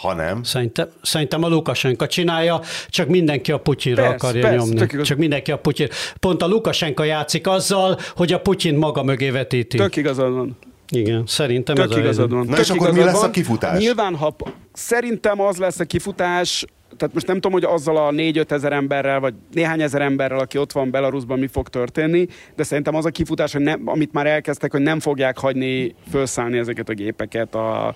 [0.00, 0.42] Ha nem.
[0.42, 5.02] Szerintem, szerintem a Lukasenka csinálja, csak mindenki a Putyinra persze, akarja persze, nyomni.
[5.02, 5.88] Csak mindenki a Putyin.
[6.20, 9.76] Pont a Lukasenka játszik azzal, hogy a Putyin maga mögé vetíti.
[9.76, 10.56] Tök igazad van.
[10.90, 12.46] Igen, szerintem Tök ez igazad van.
[12.46, 13.28] Na Tök és akkor mi lesz van.
[13.28, 13.78] a kifutás?
[13.78, 14.36] Nyilván, ha
[14.72, 16.64] szerintem az lesz a kifutás,
[16.96, 20.58] tehát most nem tudom, hogy azzal a 4-5 ezer emberrel, vagy néhány ezer emberrel, aki
[20.58, 24.26] ott van Belarusban, mi fog történni, de szerintem az a kifutás, hogy nem, amit már
[24.26, 27.94] elkezdtek, hogy nem fogják hagyni felszállni ezeket a gépeket a,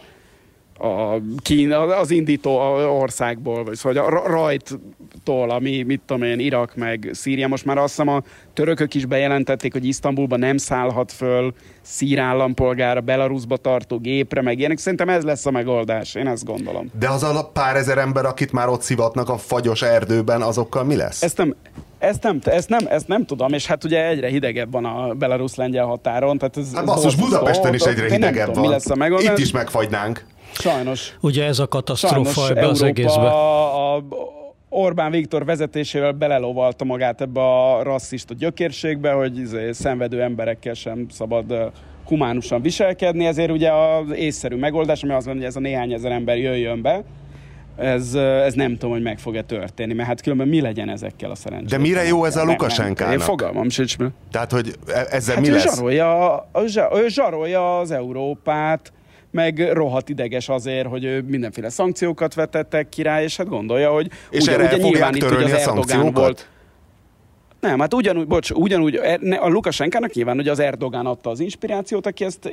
[0.83, 2.57] a Kína, az indító
[3.01, 7.49] országból, vagy szóval a rajttól, ami, mit tudom én, Irak meg Szíria.
[7.49, 13.01] Most már azt hiszem a törökök is bejelentették, hogy Isztambulba nem szállhat föl szír állampolgára
[13.01, 14.79] Belarusba tartó gépre, meg ilyenek.
[14.79, 16.90] Szerintem ez lesz a megoldás, én ezt gondolom.
[16.99, 20.97] De az a pár ezer ember, akit már ott szivatnak a fagyos erdőben, azokkal mi
[20.97, 21.23] lesz?
[21.23, 21.55] Ezt nem,
[21.99, 25.85] ezt nem, ezt, nem, ezt nem tudom, és hát ugye egyre hidegebb van a belarusz-lengyel
[25.85, 26.38] határon.
[26.38, 28.62] Tehát ez, hát basszus, Budapesten is egyre hidegebb tudom, van.
[28.62, 29.38] Mi lesz a megoldás.
[29.38, 30.25] Itt is megfagynánk.
[30.53, 31.17] Sajnos.
[31.21, 33.29] Ugye ez a katasztrófa ebbe az egészbe.
[33.29, 34.05] A, a
[34.69, 41.73] Orbán Viktor vezetésével belelovalta magát ebbe a rasszista gyökérségbe, hogy izé, szenvedő emberekkel sem szabad
[42.07, 46.12] humánusan viselkedni, ezért ugye az észszerű megoldás, ami az van, hogy ez a néhány ezer
[46.12, 47.03] ember jöjjön be,
[47.77, 51.35] ez, ez nem tudom, hogy meg fog-e történni, mert hát különben mi legyen ezekkel a
[51.35, 51.71] szerencsés.
[51.71, 53.12] De mire jó ez a Lukasenkának?
[53.12, 53.97] Én fogalmam sincs.
[54.31, 55.75] Tehát, hogy e- ezzel Hát mi ő lesz?
[55.75, 56.49] zsarolja,
[56.95, 58.93] ő zsarolja az Európát,
[59.33, 64.09] meg rohadt ideges azért, hogy ő mindenféle szankciókat vetettek ki rá, és hát gondolja, hogy
[64.31, 66.12] És erre el fogják törölni a szankciókat?
[66.14, 66.47] volt.
[67.61, 71.40] Nem, hát ugyanúgy, bocs, ugyanúgy e- ne- a Lukasenkának nyilván, hogy az Erdogán adta az
[71.40, 72.53] inspirációt, aki ezt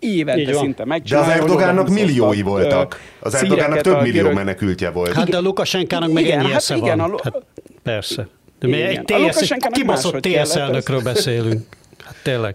[0.00, 1.26] Így évente szinte De megcsinálja.
[1.28, 3.00] az hogy Erdogánnak milliói voltak.
[3.20, 5.12] Az Erdogánnak szíreket több millió görög- menekültje volt.
[5.12, 7.00] Hát de a Lukasenkának meg Igen, ennyi hát igen, van.
[7.00, 7.42] a Lu- Hát
[7.82, 8.26] persze.
[8.58, 11.66] De mi egy A TS, egy Lukasenkának kibaszott máshogy kellett TS elnökről beszélünk.
[12.04, 12.54] Hát tényleg.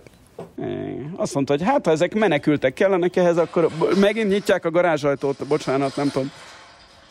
[1.15, 3.69] Azt mondta, hogy hát ha ezek menekültek kellenek ehhez, akkor
[3.99, 6.31] megint nyitják a garázsajtót, bocsánat, nem tudom.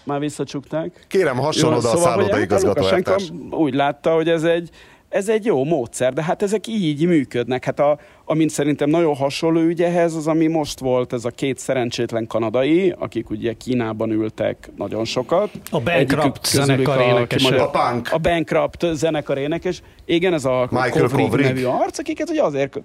[0.05, 1.05] Már visszacsukták.
[1.09, 3.31] Kérem, Jó, oda a hogy hát Lukasenko eltárs.
[3.51, 4.71] úgy látta, hogy ez egy,
[5.15, 7.65] ez egy jó módszer, de hát ezek így működnek.
[7.65, 11.59] Hát a, amint szerintem nagyon hasonló ügy ehhez, az ami most volt, ez a két
[11.59, 15.51] szerencsétlen kanadai, akik ugye Kínában ültek nagyon sokat.
[15.71, 17.47] A Bankrupt zenekar a- énekese.
[17.47, 18.09] aki A magyar- punk.
[18.13, 19.83] A Bankrupt zenekar énekes.
[20.05, 21.47] Igen, ez a Michael Kovrig Kovrig.
[21.47, 22.81] nevű arc, akiket ugye azért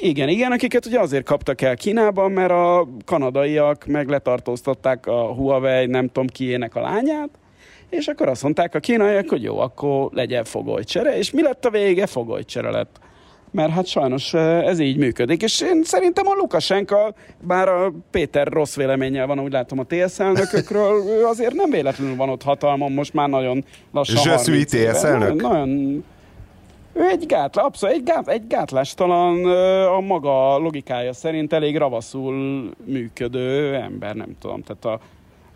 [0.00, 5.86] igen, igen, akiket ugye azért kaptak el Kínában, mert a kanadaiak meg letartóztatták a Huawei,
[5.86, 7.28] nem tudom kiének a lányát,
[7.90, 11.70] és akkor azt mondták a kínaiak, hogy jó, akkor legyen fogolycsere, és mi lett a
[11.70, 12.06] vége?
[12.06, 12.98] Fogolycsere lett.
[13.50, 18.76] Mert hát sajnos ez így működik, és én szerintem a Lukasenka, bár a Péter rossz
[18.76, 23.14] véleménnyel van, úgy látom a TSZ elnökökről, ő azért nem véletlenül van ott hatalmon, most
[23.14, 24.92] már nagyon lassan Je suis 30 éve.
[24.92, 25.42] TSZ elnök?
[25.42, 26.04] Nagyon, nagyon
[26.96, 29.44] ő egy gátlá, abszolút egy, gát, egy gátlástalan,
[29.84, 34.62] a maga logikája szerint elég ravaszul működő ember, nem tudom.
[34.62, 35.04] Tehát a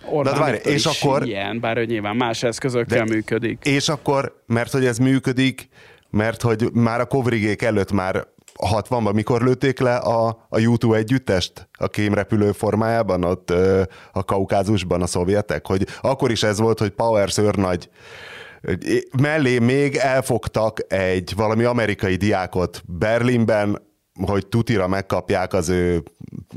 [0.04, 3.64] Orbán várj, Viktor és is akkor- ilyen, bár ő nyilván más eszközökkel De- működik.
[3.64, 5.68] És akkor, mert hogy ez működik,
[6.10, 8.26] mert hogy már a Kovrigék előtt már
[8.70, 13.82] 60-ban, mikor lőtték le a, a YouTube együttest a kémrepülő formájában ott ö,
[14.12, 17.88] a Kaukázusban a szovjetek, hogy akkor is ez volt, hogy Powers őrnagy
[19.20, 23.82] mellé még elfogtak egy valami amerikai diákot Berlinben,
[24.26, 26.02] hogy tutira megkapják az ő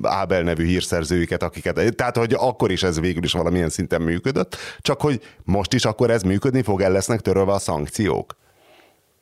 [0.01, 5.01] Ábel nevű hírszerzőiket, akiket, tehát hogy akkor is ez végül is valamilyen szinten működött, csak
[5.01, 8.35] hogy most is akkor ez működni fog, el lesznek törölve a szankciók.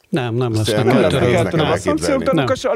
[0.10, 0.72] Nem, nem lesz.
[0.72, 2.44] Nem Nem eltörölve nekem a szankciók, de a, Nem.
[2.46, 2.72] Lukas, a,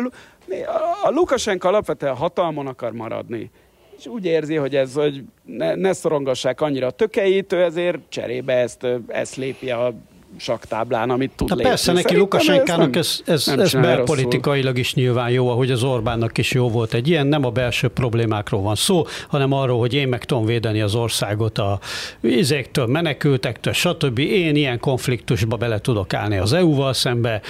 [1.04, 3.52] a Lukasenka alapvetően hatalmon akar maradni.
[3.98, 8.54] És úgy érzi, hogy ez, hogy ne, ne szorongassák annyira a tökeit, ő ezért cserébe
[8.54, 9.94] ezt, ezt lépi a
[10.38, 11.70] saktáblán, amit tud Na lépni.
[11.70, 15.84] persze, neki Szerintem Lukasenkának ez, ez, nem ez csinálja belpolitikailag is nyilván jó, ahogy az
[15.84, 19.94] Orbánnak is jó volt egy ilyen, nem a belső problémákról van szó, hanem arról, hogy
[19.94, 21.80] én meg tudom védeni az országot a
[22.22, 24.20] izéktől, menekültektől, stb.
[24.20, 27.42] Én ilyen konfliktusba bele tudok állni az EU-val szembe,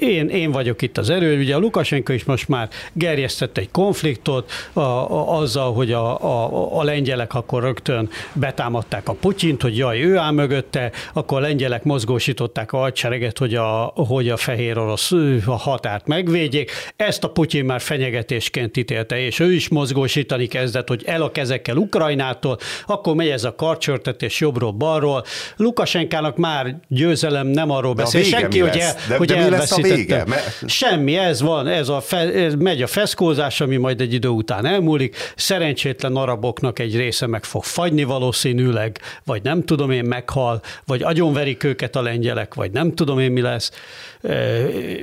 [0.00, 1.38] én, én vagyok itt az erő.
[1.38, 6.78] Ugye a Lukasenka is most már gerjesztett egy konfliktot a, a, azzal, hogy a, a,
[6.78, 11.84] a lengyelek akkor rögtön betámadták a Putyint, hogy jaj, ő áll mögötte, akkor a lengyelek
[12.30, 15.12] mozgósították a hadsereget, hogy a, hogy a fehér orosz
[15.46, 16.70] a határt megvédjék.
[16.96, 21.76] Ezt a Putyin már fenyegetésként ítélte, és ő is mozgósítani kezdett, hogy el a kezekkel
[21.76, 25.24] Ukrajnától, akkor megy ez a karcsörtetés jobbról, balról.
[25.56, 29.94] Lukasenkának már győzelem nem arról beszél, senki, hogy, el, De- hogy de elveszítette.
[29.94, 30.24] vége?
[30.26, 34.28] Mert- Semmi, ez van, ez, a fe, ez megy a feszkózás, ami majd egy idő
[34.28, 35.16] után elmúlik.
[35.36, 41.64] Szerencsétlen araboknak egy része meg fog fagyni valószínűleg, vagy nem tudom én, meghal, vagy agyonverik
[41.64, 43.70] őket a lengyelek, vagy nem tudom én mi lesz.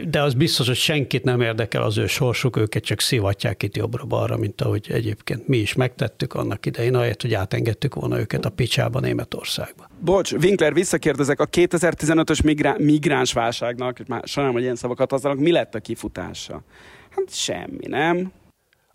[0.10, 4.38] De az biztos, hogy senkit nem érdekel az ő sorsuk, őket csak szivatják itt jobbra-balra,
[4.38, 8.99] mint ahogy egyébként mi is megtettük annak idején, ahelyett, hogy átengedtük volna őket a picsába
[8.99, 9.89] Németországba.
[9.99, 15.51] Bocs, Winkler, visszakérdezek, a 2015-ös migrá- migráns válságnak, már sajnálom, hogy ilyen szavakat használok, mi
[15.51, 16.63] lett a kifutása?
[17.10, 18.32] Hát semmi, nem?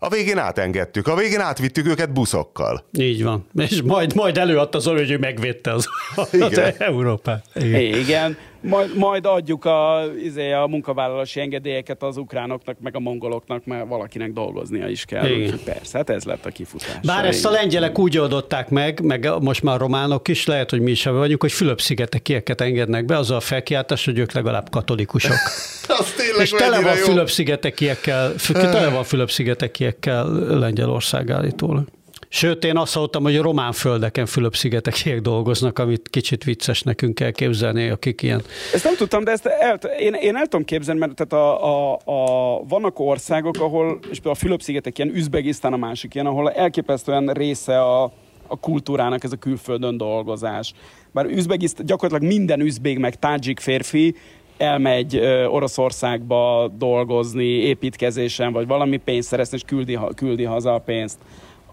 [0.03, 2.83] A végén átengedtük, a végén átvittük őket buszokkal.
[2.91, 3.45] Így van.
[3.55, 6.73] És majd, majd előadta Zoli, hogy ő megvédte az, az Igen.
[6.77, 7.45] Európát.
[7.55, 7.81] Igen.
[7.81, 8.37] Igen.
[8.63, 14.31] Majd, majd adjuk a, izé, a munkavállalási engedélyeket az ukránoknak, meg a mongoloknak, mert valakinek
[14.31, 15.25] dolgoznia is kell.
[15.29, 15.59] Igen.
[15.65, 16.97] Persze, hát ez lett a kifutás.
[17.05, 20.81] Bár ezt a lengyelek úgy oldották meg, meg most már a románok is, lehet, hogy
[20.81, 25.31] mi is vagyunk, hogy Fülöp-szigetekieket engednek be, azzal a felkiáltás, hogy ők legalább katolikusok.
[25.87, 26.95] Az tényleg És tele van.
[26.95, 31.87] Fülöp-szigetekiekkel, fü- tele van Fülöp-szigetekiekkel Lengyelország állítólag.
[32.35, 37.89] Sőt, én azt hallottam, hogy a román földeken Fülöp-szigetekiek dolgoznak, amit kicsit vicces nekünk elképzelni,
[37.89, 38.41] akik ilyen
[38.73, 41.99] Ezt nem tudtam, de ezt el, én, én el tudom képzelni, mert tehát a, a,
[42.05, 47.27] a, vannak országok, ahol, és például a Fülöp-szigetek ilyen, Üzbegisztán a másik ilyen, ahol elképesztően
[47.27, 48.03] része a,
[48.47, 50.73] a kultúrának ez a külföldön dolgozás.
[51.11, 54.15] Bár Üzbegisztán, gyakorlatilag minden üzbég meg tádzsik férfi
[54.57, 55.17] elmegy
[55.47, 61.17] Oroszországba dolgozni, építkezésen, vagy valami pénzt szerezni, és küldi, küldi haza a pénzt.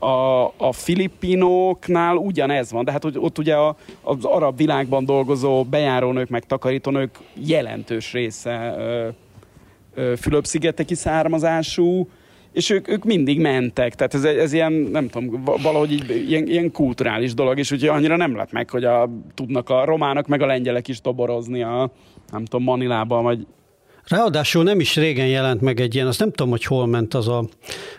[0.00, 6.28] A, a filipinoknál ugyanez van, de hát ott ugye a, az arab világban dolgozó bejárónők,
[6.28, 9.08] meg takarítónők jelentős része ö,
[9.94, 12.08] ö, Fülöp-szigeteki származású,
[12.52, 16.72] és ők, ők mindig mentek, tehát ez, ez ilyen, nem tudom, valahogy így, ilyen, ilyen
[16.72, 20.46] kulturális dolog, és ugye annyira nem lett meg, hogy a, tudnak a románok meg a
[20.46, 21.90] lengyelek is toborozni a,
[22.30, 23.46] nem tudom, Manilában, vagy
[24.06, 27.28] Ráadásul nem is régen jelent meg egy ilyen, azt nem tudom, hogy hol ment az
[27.28, 27.44] a,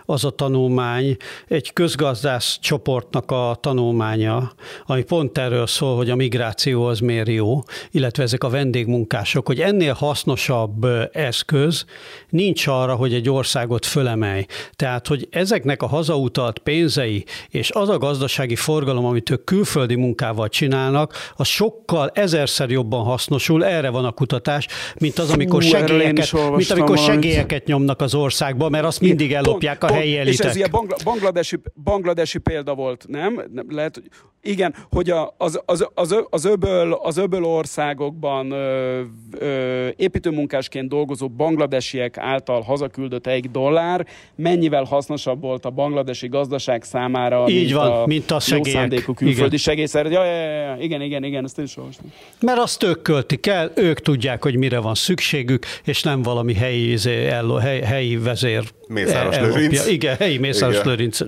[0.05, 4.51] az a tanulmány, egy közgazdász csoportnak a tanulmánya,
[4.85, 9.59] ami pont erről szól, hogy a migráció az miért jó, illetve ezek a vendégmunkások, hogy
[9.59, 11.85] ennél hasznosabb eszköz
[12.29, 14.45] nincs arra, hogy egy országot fölemelj.
[14.75, 20.49] Tehát, hogy ezeknek a hazautalt pénzei és az a gazdasági forgalom, amit ők külföldi munkával
[20.49, 24.67] csinálnak, az sokkal ezerszer jobban hasznosul, erre van a kutatás,
[24.99, 29.77] mint az, amikor segít segélyeket, mint amikor segélyeket nyomnak az országba, mert azt mindig ellopják
[29.77, 30.39] pont, a helyi elitek.
[30.39, 33.43] És ez ilyen bangla, bangladesi, bangladesi példa volt, nem?
[33.53, 34.03] nem lehet, hogy
[34.43, 39.01] igen, hogy a, az, az, az, az, öböl, az öböl országokban ö,
[39.39, 47.49] ö, építőmunkásként dolgozó bangladesiek által hazaküldött egy dollár mennyivel hasznosabb volt a bangladesi gazdaság számára,
[47.49, 49.09] Így mint van, a mint a segélyek.
[49.15, 50.05] külföldi segélyszer.
[50.05, 52.11] Ja, ja, ja, igen, igen, igen, ezt is olvastam.
[52.39, 56.91] Mert azt ők költik el, ők tudják, hogy mire van szükségük, és nem valami helyi,
[56.91, 59.87] izé, helyi, helyi vezér Mészáros Lőrinc.
[59.87, 60.87] Igen, helyi Mészáros Igen.
[60.87, 61.19] Lőrinc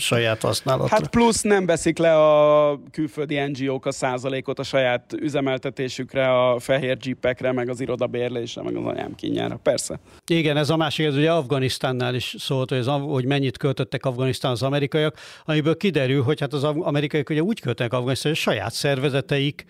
[0.00, 0.96] saját használatra.
[0.96, 6.96] Hát plusz nem veszik le a külföldi NGO-k a százalékot a saját üzemeltetésükre, a fehér
[7.04, 9.58] jeepekre, meg az irodabérlésre, meg az anyám kínjára.
[9.62, 10.00] Persze.
[10.26, 14.50] Igen, ez a másik, ez ugye Afganisztánnál is szólt, hogy, az, hogy mennyit költöttek Afganisztán
[14.50, 18.72] az amerikaiak, amiből kiderül, hogy hát az amerikaiak ugye úgy költenek Afganisztán, hogy a saját
[18.72, 19.64] szervezeteik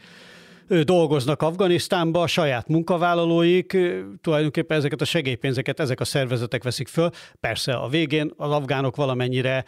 [0.68, 3.76] dolgoznak Afganisztánba, a saját munkavállalóik,
[4.20, 7.10] tulajdonképpen ezeket a segélypénzeket ezek a szervezetek veszik föl.
[7.40, 9.64] Persze a végén az afgánok valamennyire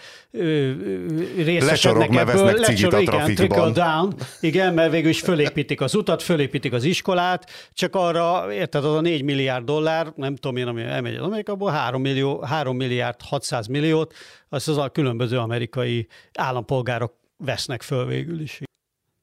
[1.37, 2.59] részesednek ebből.
[2.59, 7.97] Lecsorog, igen, trickle down, igen, mert végül is fölépítik az utat, fölépítik az iskolát, csak
[7.97, 12.01] arra, érted, az a 4 milliárd dollár, nem tudom én, ami elmegy az Amerikából, 3,
[12.01, 14.15] millió, 3 milliárd 600 milliót,
[14.49, 18.61] azt az a különböző amerikai állampolgárok vesznek föl végül is.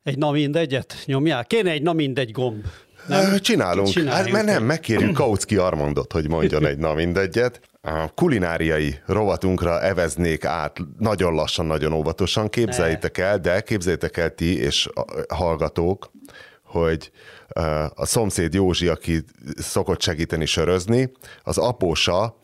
[0.07, 1.47] Egy na mindegyet nyomják?
[1.47, 2.65] Kéne egy na mindegy gomb.
[3.07, 3.37] Nem?
[3.39, 3.93] Csinálunk.
[3.93, 7.61] Hát, mert nem, megkérjük Kautsky Armandot, hogy mondjon egy na mindegyet.
[7.81, 12.49] A kulináriai rovatunkra eveznék át nagyon lassan, nagyon óvatosan.
[12.49, 14.89] Képzeljétek el, de képzeljétek el ti és
[15.27, 16.11] a hallgatók,
[16.63, 17.11] hogy
[17.95, 19.23] a szomszéd Józsi, aki
[19.55, 21.11] szokott segíteni sörözni,
[21.43, 22.37] az apósa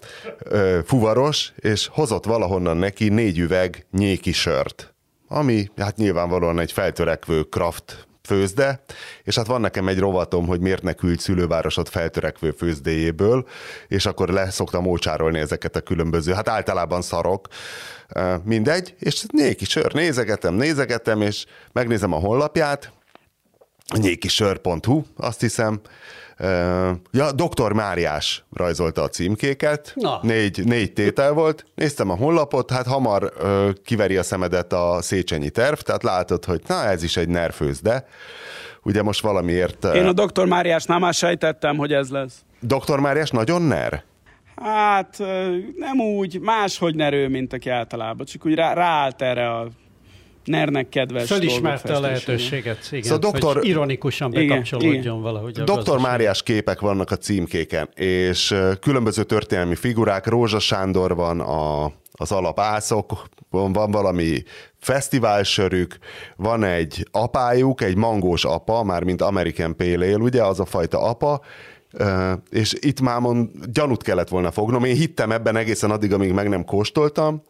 [0.86, 4.93] fuvaros, és hozott valahonnan neki négy üveg nyéki sört
[5.34, 8.84] ami hát nyilvánvalóan egy feltörekvő kraft főzde,
[9.24, 13.48] és hát van nekem egy rovatom, hogy miért ne küld szülővárosod feltörekvő főzdéjéből,
[13.88, 17.48] és akkor le szoktam ócsárolni ezeket a különböző, hát általában szarok,
[18.44, 22.92] mindegy, és néki sör, nézegetem, nézegetem, és megnézem a honlapját,
[23.98, 25.82] nyékisör.hu, azt hiszem,
[27.12, 27.72] Ja, Dr.
[27.72, 30.20] Máriás rajzolta a címkéket, Na.
[30.22, 31.66] Négy, négy tétel volt.
[31.76, 36.62] Néztem a honlapot, hát hamar ö, kiveri a szemedet a Széchenyi terv, tehát látod, hogy
[36.68, 38.06] na ez is egy nerfőz, de
[38.84, 39.86] ugye most valamiért...
[39.86, 40.46] Én a Dr.
[40.46, 42.44] Máriásnál már sejtettem, hogy ez lesz.
[42.60, 43.00] Dr.
[43.00, 44.04] Máriás nagyon ner?
[44.56, 45.18] Hát
[45.76, 49.68] nem úgy, máshogy nerő, mint aki általában, csak úgy rá, ráállt erre a
[50.44, 55.60] Nernek kedves Fölismerte a lehetőséget, igen, szóval doktor, hogy ironikusan bekapcsolódjon igen, valahogy.
[55.60, 61.92] A doktor Máriás képek vannak a címkéken, és különböző történelmi figurák, Rózsa Sándor van a,
[62.12, 64.44] az alapászok, van, van valami
[64.80, 65.98] fesztiválsörük,
[66.36, 71.02] van egy apájuk, egy mangós apa, már mint American Pale Ale, ugye, az a fajta
[71.02, 71.42] apa,
[72.50, 74.84] és itt már mond, gyanút kellett volna fognom.
[74.84, 77.44] Én hittem ebben egészen addig, amíg meg nem kóstoltam,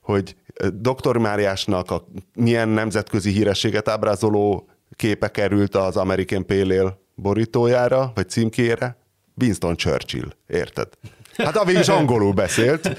[0.00, 0.36] hogy
[0.72, 1.16] Dr.
[1.16, 8.96] Máriásnak a milyen nemzetközi hírességet ábrázoló képe került az American Pale Ale borítójára, vagy címkére?
[9.40, 10.88] Winston Churchill, érted?
[11.36, 12.96] Hát a is angolul beszélt,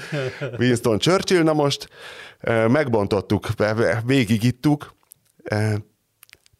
[0.58, 1.88] Winston Churchill, na most
[2.68, 3.48] megbontottuk,
[4.04, 4.94] végigittuk,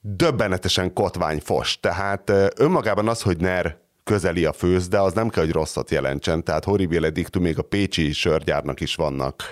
[0.00, 5.52] döbbenetesen kotványfos, tehát önmagában az, hogy NER közeli a főz, de az nem kell, hogy
[5.52, 9.42] rosszat jelentsen, tehát horribile dictu, még a pécsi sörgyárnak is vannak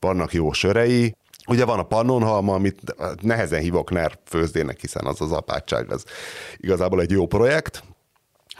[0.00, 1.14] vannak jó sörei,
[1.46, 6.04] Ugye van a pannonhalma, amit nehezen hívok NER főzdének, hiszen az az apátság, az
[6.56, 7.82] igazából egy jó projekt.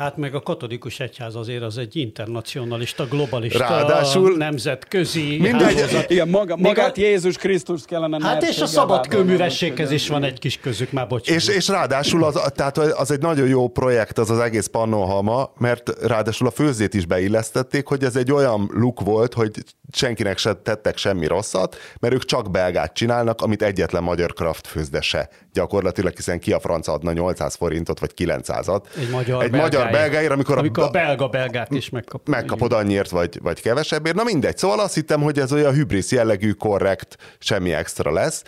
[0.01, 6.11] Hát meg a katolikus egyház azért az egy internacionalista, globalista, Ráadásul nemzetközi mindegy- hálózat.
[6.11, 10.39] Igen, maga, magát a- Jézus Krisztus kellene Hát és a szabad hogy is van egy
[10.39, 11.41] kis közük, már bocsánat.
[11.43, 16.07] És, és ráadásul az, tehát az egy nagyon jó projekt az az egész Pannonhalma, mert
[16.07, 19.51] ráadásul a főzét is beillesztették, hogy ez egy olyan look volt, hogy
[19.93, 25.01] senkinek se tettek semmi rosszat, mert ők csak belgát csinálnak, amit egyetlen magyar craft főzde
[25.01, 25.29] se.
[25.53, 28.81] Gyakorlatilag, hiszen ki a franc adna 800 forintot, vagy 900-at.
[28.99, 32.29] egy magyar, egy magyar belgáért, amikor, amikor a a, belga belgát is megkap.
[32.29, 34.17] megkapod annyiért, vagy, vagy kevesebbért.
[34.17, 38.43] Na mindegy, szóval azt hittem, hogy ez olyan hübrisz jellegű, korrekt, semmi extra lesz.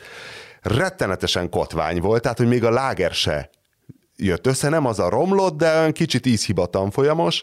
[0.61, 3.51] Rettenetesen kotvány volt, tehát hogy még a láger se
[4.17, 7.43] jött össze, nem az a romlott, de olyan kicsit ízhiba tanfolyamos,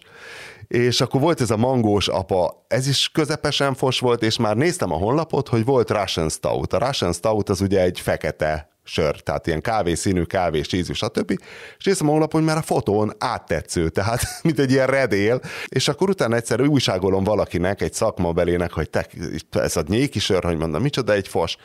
[0.67, 4.91] és akkor volt ez a mangós apa, ez is közepesen fos volt, és már néztem
[4.91, 6.73] a honlapot, hogy volt Russian Stout.
[6.73, 11.39] A Russian Stout az ugye egy fekete sör, tehát ilyen kávészínű, kávés ízű, stb.
[11.77, 16.09] És a honlapon, hogy már a fotón áttetsző, tehát mint egy ilyen redél, és akkor
[16.09, 19.07] utána egyszer újságolom valakinek, egy szakmabelének, hogy te,
[19.51, 21.57] ez a nyéki sör, hogy mondom, micsoda egy fos.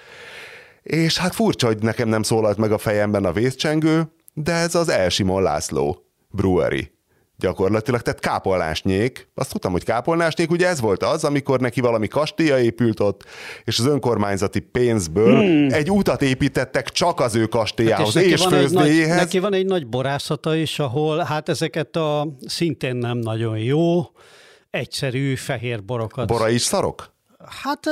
[0.83, 4.89] És hát furcsa, hogy nekem nem szólalt meg a fejemben a vészcsengő, de ez az
[4.89, 6.93] Elsimon László Brewery
[7.45, 9.29] gyakorlatilag, tehát kápolnásnyék.
[9.35, 13.25] Azt tudtam, hogy kápolnásnyék, ugye ez volt az, amikor neki valami kastélya épült ott,
[13.65, 15.73] és az önkormányzati pénzből hmm.
[15.73, 19.17] egy utat építettek csak az ő kastélyához neki és nagy, főzdéjéhez.
[19.17, 24.03] neki van egy nagy borászata is, ahol hát ezeket a szintén nem nagyon jó,
[24.71, 26.27] egyszerű fehér borokat.
[26.27, 27.13] Bora is szarok?
[27.63, 27.89] Hát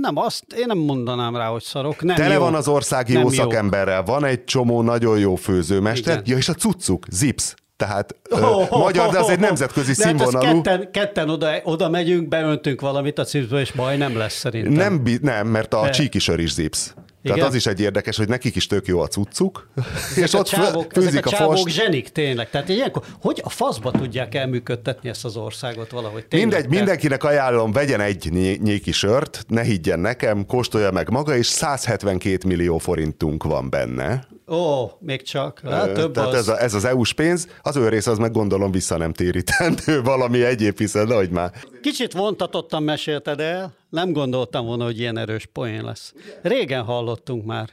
[0.00, 2.02] nem azt, én nem mondanám rá, hogy szarok.
[2.02, 2.40] Nem Tele jó.
[2.40, 3.28] van az ország Nem jó.
[3.28, 6.24] szakemberrel, van egy csomó nagyon jó főzőmester, Igen.
[6.26, 7.54] ja, és a cuccuk, Zips.
[7.78, 10.62] Tehát oh, magyar, de az egy nemzetközi hát ezt színvonalú.
[10.62, 14.72] ketten, ketten oda, oda megyünk, beöntünk valamit a cipzbe, és baj nem lesz szerintem.
[14.72, 16.92] Nem, nem, mert a De- csíkisör is zips.
[17.22, 17.48] Tehát Igen?
[17.48, 19.68] az is egy érdekes, hogy nekik is tök jó a cuccuk,
[20.10, 21.68] Ezek és a ott csávok, főzik a a csávok fost.
[21.74, 22.50] zsenik tényleg.
[22.50, 26.26] Tehát ilyenkor, hogy a faszba tudják elműködtetni ezt az országot valahogy?
[26.26, 31.36] Tényleg, Mindegy, mindenkinek ajánlom, vegyen egy nyé- nyéki sört, ne higgyen nekem, kóstolja meg maga,
[31.36, 34.26] és 172 millió forintunk van benne.
[34.50, 35.60] Ó, még csak.
[35.64, 36.34] Hát, több Tehát az.
[36.34, 40.02] ez, a, ez az EU-s pénz, az ő rész az meg gondolom vissza nem térítendő
[40.12, 41.52] valami egyéb, hiszen nehogy már.
[41.80, 46.14] Kicsit vontatottan mesélted el, nem gondoltam volna, hogy ilyen erős poén lesz.
[46.42, 47.68] Régen hallottunk már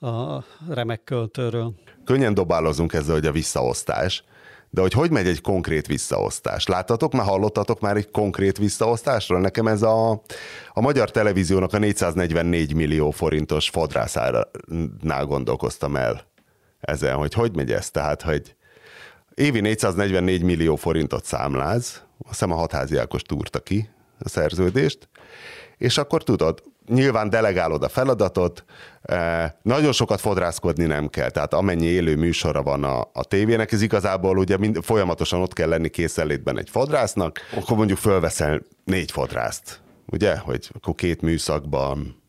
[0.00, 1.72] a remek költőről.
[2.04, 4.24] Könnyen dobálozunk ezzel, hogy a visszaosztás,
[4.74, 6.66] de hogy hogy megy egy konkrét visszaosztás?
[6.66, 9.40] Láttatok, már hallottatok már egy konkrét visszaosztásról?
[9.40, 10.10] Nekem ez a,
[10.72, 16.26] a magyar televíziónak a 444 millió forintos fodrászárnál gondolkoztam el
[16.80, 17.90] ezen, hogy hogy megy ez?
[17.90, 18.54] Tehát, hogy
[19.34, 25.08] évi 444 millió forintot számláz, azt hiszem a hatházi Ákos túrta ki a szerződést,
[25.84, 28.64] és akkor tudod, nyilván delegálod a feladatot,
[29.02, 33.82] eh, nagyon sokat fodrászkodni nem kell, tehát amennyi élő műsora van a, a tévének, ez
[33.82, 39.80] igazából ugye mind, folyamatosan ott kell lenni készenlétben egy fodrásznak, akkor mondjuk fölveszel négy fodrászt,
[40.06, 42.22] ugye, hogy akkor két műszakban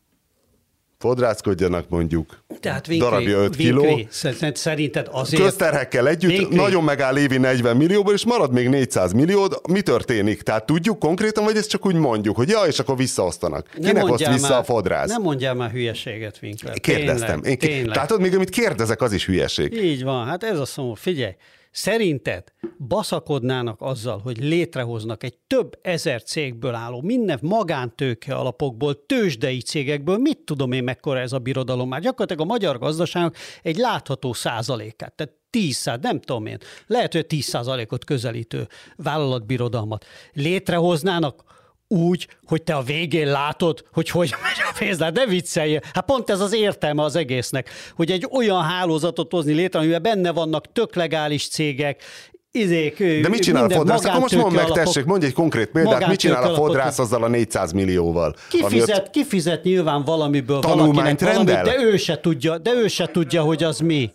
[0.98, 5.42] fodrászkodjanak mondjuk, Tehát Vinkri, darabja 5 kiló, szerinted- szerinted azért...
[5.42, 6.56] közterhekkel együtt Vinkli.
[6.56, 10.42] nagyon megáll évi 40 millióból, és marad még 400 millió, mi történik?
[10.42, 13.68] Tehát tudjuk konkrétan, vagy ezt csak úgy mondjuk, hogy ja, és akkor visszaosztanak.
[13.78, 15.08] Ne Kinek oszt vissza már, a fodrász?
[15.08, 16.80] Nem mondjál már hülyeséget, Winkler.
[16.80, 17.40] Kérdeztem.
[17.40, 17.94] Tényleg, Én, tényleg.
[17.94, 19.72] Tehát még amit kérdezek, az is hülyeség.
[19.82, 20.94] Így van, hát ez a szó.
[20.94, 21.32] Figyelj,
[21.76, 22.52] szerinted
[22.88, 30.38] baszakodnának azzal, hogy létrehoznak egy több ezer cégből álló, minden magántőke alapokból, tőzsdei cégekből, mit
[30.38, 32.00] tudom én mekkora ez a birodalom már.
[32.00, 37.26] Gyakorlatilag a magyar gazdaságnak egy látható százalékát, tehát 10 száz, nem tudom én, lehet, hogy
[37.26, 40.04] 10 százalékot közelítő vállalatbirodalmat.
[40.32, 41.55] Létrehoznának
[41.88, 45.78] úgy, hogy te a végén látod, hogy hogy megy a pénz, hát ne viccelj.
[45.92, 50.32] Hát pont ez az értelme az egésznek, hogy egy olyan hálózatot hozni létre, amiben benne
[50.32, 52.02] vannak tök legális cégek,
[52.50, 54.04] izék, De mit csinál a fodrász?
[54.04, 57.28] Akkor most mondd meg, tessék, mondj egy konkrét példát, mit csinál a fodrász azzal a
[57.28, 58.34] 400 millióval?
[58.52, 61.76] ami ott- Kifizet, kifizet nyilván valamiből Tanulmányt valakinek valamit, rendel?
[61.76, 64.10] de ő se tudja, de ő se tudja, hogy az mi.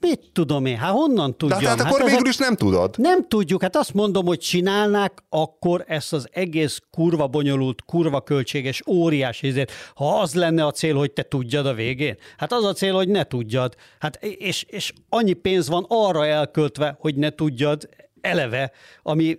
[0.00, 0.76] Mit tudom én?
[0.76, 1.60] Hát honnan De tudjam?
[1.62, 2.94] hát akkor ezek- végül is nem tudod.
[2.98, 8.82] Nem tudjuk, hát azt mondom, hogy csinálnák akkor ezt az egész kurva bonyolult, kurva költséges,
[8.88, 12.16] óriási izét, ha az lenne a cél, hogy te tudjad a végén.
[12.36, 13.74] Hát az a cél, hogy ne tudjad.
[13.98, 17.88] Hát és, és annyi pénz van arra elköltve, hogy ne tudjad
[18.20, 18.72] eleve,
[19.02, 19.38] ami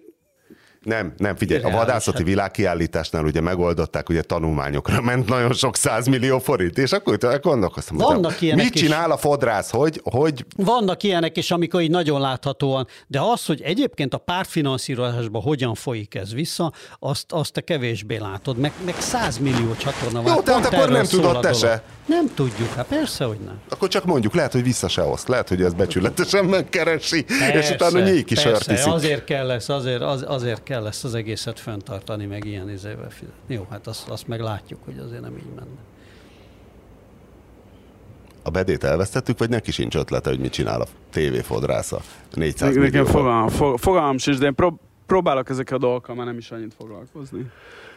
[0.88, 6.77] Nem, nem, figyelj, a vadászati világkiállításnál ugye megoldották, ugye tanulmányokra ment nagyon sok százmillió forint,
[6.77, 10.45] és akkor gondolkoztam, Vannak hogy mit csinál a fodrász, hogy, hogy...
[10.55, 16.15] Vannak ilyenek is, amikor így nagyon láthatóan, de az, hogy egyébként a pártfinanszírozásban hogyan folyik
[16.15, 20.35] ez vissza, azt, azt te kevésbé látod, meg, meg százmillió csatorna van.
[20.35, 21.81] Jó, tehát akkor nem tudod te se.
[22.05, 23.59] Nem tudjuk, hát persze, hogy nem.
[23.69, 27.69] Akkor csak mondjuk, lehet, hogy vissza se oszt, lehet, hogy ez becsületesen megkeresi, persze, és
[27.69, 32.45] utána nyíki sört Azért kell lesz, azért, az, azért kell lesz az egészet fenntartani, meg
[32.45, 33.55] ilyen izével fizetni.
[33.55, 35.78] Jó, hát azt, azt meg látjuk, hogy azért nem így menne.
[38.43, 42.01] A bedét elvesztettük, vagy neki sincs ötlete, hogy mit csinál a tévéfodrásza?
[42.34, 43.05] 400 Nekem millió.
[43.05, 47.51] Fogalmam, fogalmam sincs, de én prób- próbálok ezekkel a dolgokkal már nem is annyit foglalkozni.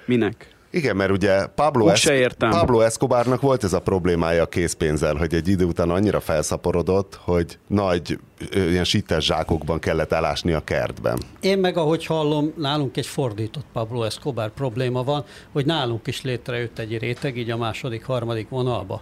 [0.06, 0.54] Minek?
[0.72, 5.48] Igen, mert ugye Pablo, es- Pablo Escobarnak volt ez a problémája a készpénzzel, hogy egy
[5.48, 8.18] idő után annyira felszaporodott, hogy nagy
[8.52, 11.18] ilyen sittes zsákokban kellett elásni a kertben.
[11.40, 16.78] Én meg, ahogy hallom, nálunk egy fordított Pablo Escobar probléma van, hogy nálunk is létrejött
[16.78, 19.00] egy réteg, így a második, harmadik vonalba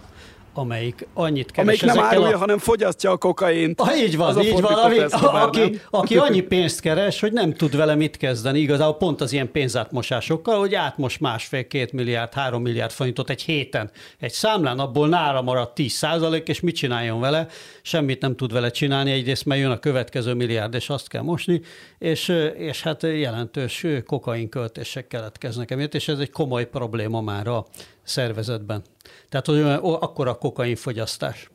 [0.59, 2.39] amelyik annyit keres Amelyik nem árulja, a...
[2.39, 3.79] hanem fogyasztja a kokaint.
[3.79, 4.73] Ah, így van, így van.
[4.73, 8.59] Ami, aki, aki annyi pénzt keres, hogy nem tud vele mit kezdeni.
[8.59, 13.91] Igazából pont az ilyen pénzátmosásokkal, hogy átmos másfél-két milliárd, három milliárd forintot egy héten.
[14.19, 17.47] Egy számlán abból nára maradt 10 százalék, és mit csináljon vele?
[17.81, 21.61] Semmit nem tud vele csinálni, egyrészt mert jön a következő milliárd, és azt kell mosni,
[21.99, 27.65] és, és hát jelentős kokain költések keletkeznek emiatt, és ez egy komoly probléma már a
[28.09, 28.83] szervezetben.
[29.29, 31.49] Tehát, hogy akkor a kokainfogyasztás.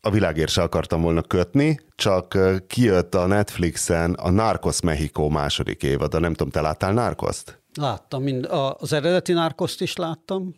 [0.00, 6.20] A világért se akartam volna kötni, csak kijött a Netflixen a Narcos Mexico második évad.
[6.20, 7.62] Nem tudom, te láttál Narcoszt?
[7.74, 10.54] Láttam, mind, az eredeti Narcoszt is láttam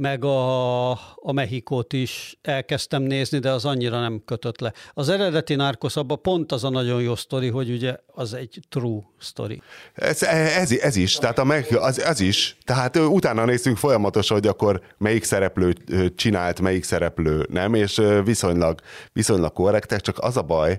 [0.00, 4.72] meg a, a Mexikót is elkezdtem nézni, de az annyira nem kötött le.
[4.94, 9.00] Az eredeti Narcos abban pont az a nagyon jó sztori, hogy ugye az egy true
[9.18, 9.62] sztori.
[9.94, 14.46] Ez, ez, ez is, tehát a meg, az, az is, tehát utána néztünk folyamatosan, hogy
[14.46, 15.74] akkor melyik szereplő
[16.16, 18.80] csinált, melyik szereplő nem, és viszonylag,
[19.12, 20.78] viszonylag korrektek, csak az a baj,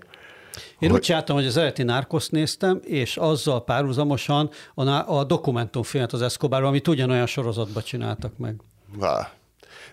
[0.80, 0.92] én hogy...
[0.92, 6.64] úgy csináltam, hogy az eredeti Narcos néztem, és azzal párhuzamosan a, a dokumentumfilmet az Escobar,
[6.64, 8.56] amit ugyanolyan sorozatban csináltak meg.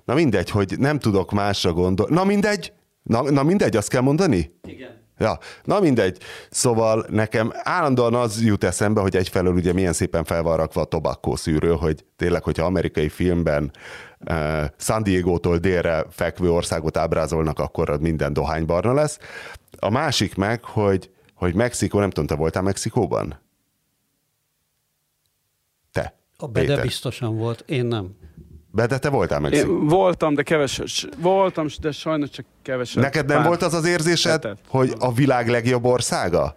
[0.05, 2.15] Na mindegy, hogy nem tudok másra gondolni.
[2.15, 2.73] Na mindegy,
[3.03, 4.51] na, na mindegy, azt kell mondani?
[4.63, 4.97] Igen.
[5.19, 6.19] Ja, na mindegy.
[6.51, 10.85] Szóval nekem állandóan az jut eszembe, hogy egyfelől ugye milyen szépen fel van rakva a
[10.85, 13.71] tobakkó szűrő, hogy tényleg, hogyha amerikai filmben
[14.31, 19.19] uh, San Diego-tól délre fekvő országot ábrázolnak, akkor minden dohánybarna lesz.
[19.79, 23.41] A másik meg, hogy, hogy Mexikó, nem tudom, te voltál Mexikóban?
[25.93, 26.15] Te.
[26.37, 26.83] A Bede Péter.
[26.83, 28.17] biztosan volt, én nem.
[28.71, 29.67] Be, de te voltál meg.
[29.81, 33.03] Voltam, de keves, voltam, de sajnos csak keveset.
[33.03, 34.59] Neked nem volt az az érzésed, hetet.
[34.69, 36.55] hogy a világ legjobb országa?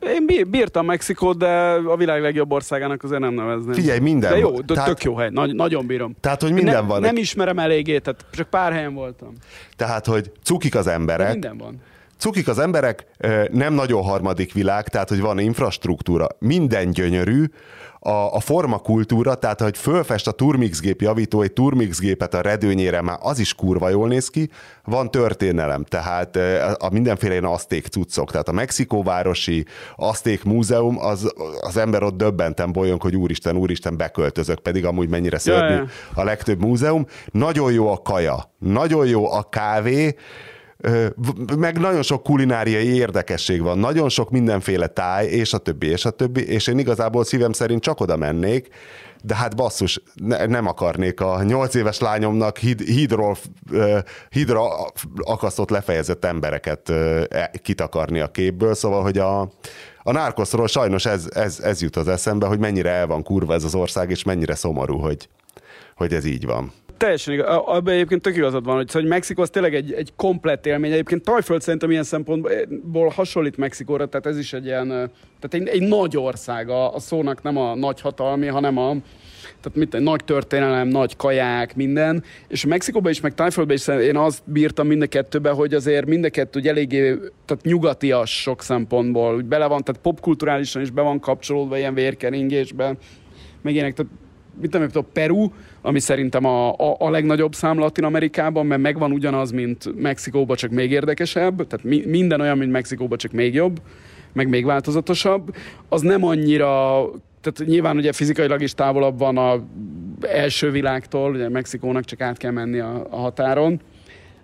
[0.00, 1.48] Én bírtam Mexikót, de
[1.86, 3.72] a világ legjobb országának azért nem nevezném.
[3.72, 6.16] Figyelj, minden De jó, tehát, tök jó hely, Nagy, nagyon bírom.
[6.20, 7.00] Tehát, hogy minden nem, van.
[7.00, 9.32] Nem ismerem eléggé, tehát csak pár helyen voltam.
[9.76, 11.26] Tehát, hogy cukik az emberek.
[11.26, 11.80] De minden van.
[12.18, 13.06] Cukik az emberek,
[13.50, 17.44] nem nagyon harmadik világ, tehát, hogy van infrastruktúra, minden gyönyörű,
[18.04, 23.00] a, a formakultúra, tehát hogy fölfest a Turmix gép javító egy Turmix gépet a redőnyére,
[23.00, 24.50] már az is kurva jól néz ki,
[24.84, 26.36] van történelem, tehát
[26.78, 29.64] a mindenféle ilyen aszték cuccok, tehát a Mexikóvárosi
[29.96, 35.38] Aszték Múzeum, az, az ember ott döbbenten bolyong, hogy úristen, úristen, beköltözök, pedig amúgy mennyire
[35.38, 35.86] szörnyű ja, ja.
[36.14, 37.06] a legtöbb múzeum.
[37.30, 40.16] Nagyon jó a kaja, nagyon jó a kávé,
[41.58, 46.10] meg nagyon sok kulináriai érdekesség van, nagyon sok mindenféle táj, és a többi, és a
[46.10, 48.68] többi, és én igazából szívem szerint csak oda mennék,
[49.24, 53.36] de hát basszus, ne, nem akarnék a nyolc éves lányomnak hid, hidról,
[54.28, 54.62] hidra
[55.16, 59.40] akasztott lefejezett embereket e, kitakarni a képből, szóval, hogy a,
[60.02, 63.64] a nárkoszról sajnos ez, ez, ez jut az eszembe, hogy mennyire el van kurva ez
[63.64, 65.28] az ország, és mennyire szomorú, hogy,
[65.96, 66.72] hogy ez így van
[67.02, 67.46] teljesen igaz.
[67.46, 70.92] Abban egyébként tök igazad van, hogy, szóval, hogy Mexikó az tényleg egy, egy komplett élmény.
[70.92, 74.88] Egyébként Tajföld szerintem ilyen szempontból hasonlít Mexikóra, tehát ez is egy ilyen,
[75.40, 78.96] tehát egy, egy nagy ország a, a szónak, nem a nagy hatalmi, hanem a,
[79.60, 82.24] tehát mit, nagy történelem, nagy kaják, minden.
[82.48, 86.24] És Mexikóban is, meg Tájföldben is én azt bírtam mind a kettőben, hogy azért mind
[86.24, 89.34] a kettő úgy eléggé tehát nyugatias sok szempontból.
[89.34, 92.98] Úgy bele van, tehát popkulturálisan is be van kapcsolódva ilyen vérkeringésben.
[93.62, 94.12] Meg ilyenek, tehát
[94.60, 95.48] mit tudom, a Peru,
[95.82, 100.70] ami szerintem a, a, a legnagyobb szám Latin Amerikában, mert megvan ugyanaz, mint Mexikóban, csak
[100.70, 103.80] még érdekesebb, tehát mi, minden olyan, mint Mexikóban, csak még jobb,
[104.32, 105.54] meg még változatosabb.
[105.88, 107.04] Az nem annyira,
[107.40, 109.62] tehát nyilván ugye fizikailag is távolabb van a
[110.20, 113.80] első világtól, ugye Mexikónak csak át kell menni a, a határon,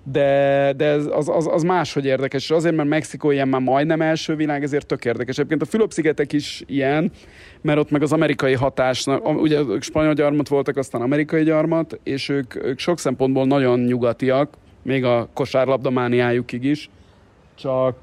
[0.02, 4.00] de, de ez, az, az, az máshogy érdekes, és azért, mert Mexikó ilyen már majdnem
[4.00, 5.38] első világ, ezért tök érdekes.
[5.38, 7.10] Egyébként a Fülöp-szigetek is ilyen,
[7.60, 12.28] mert ott meg az amerikai hatásnak, ugye ők spanyol gyarmat voltak, aztán amerikai gyarmat, és
[12.28, 16.90] ők, ők sok szempontból nagyon nyugatiak, még a kosárlabdamániájukig is,
[17.54, 17.96] csak,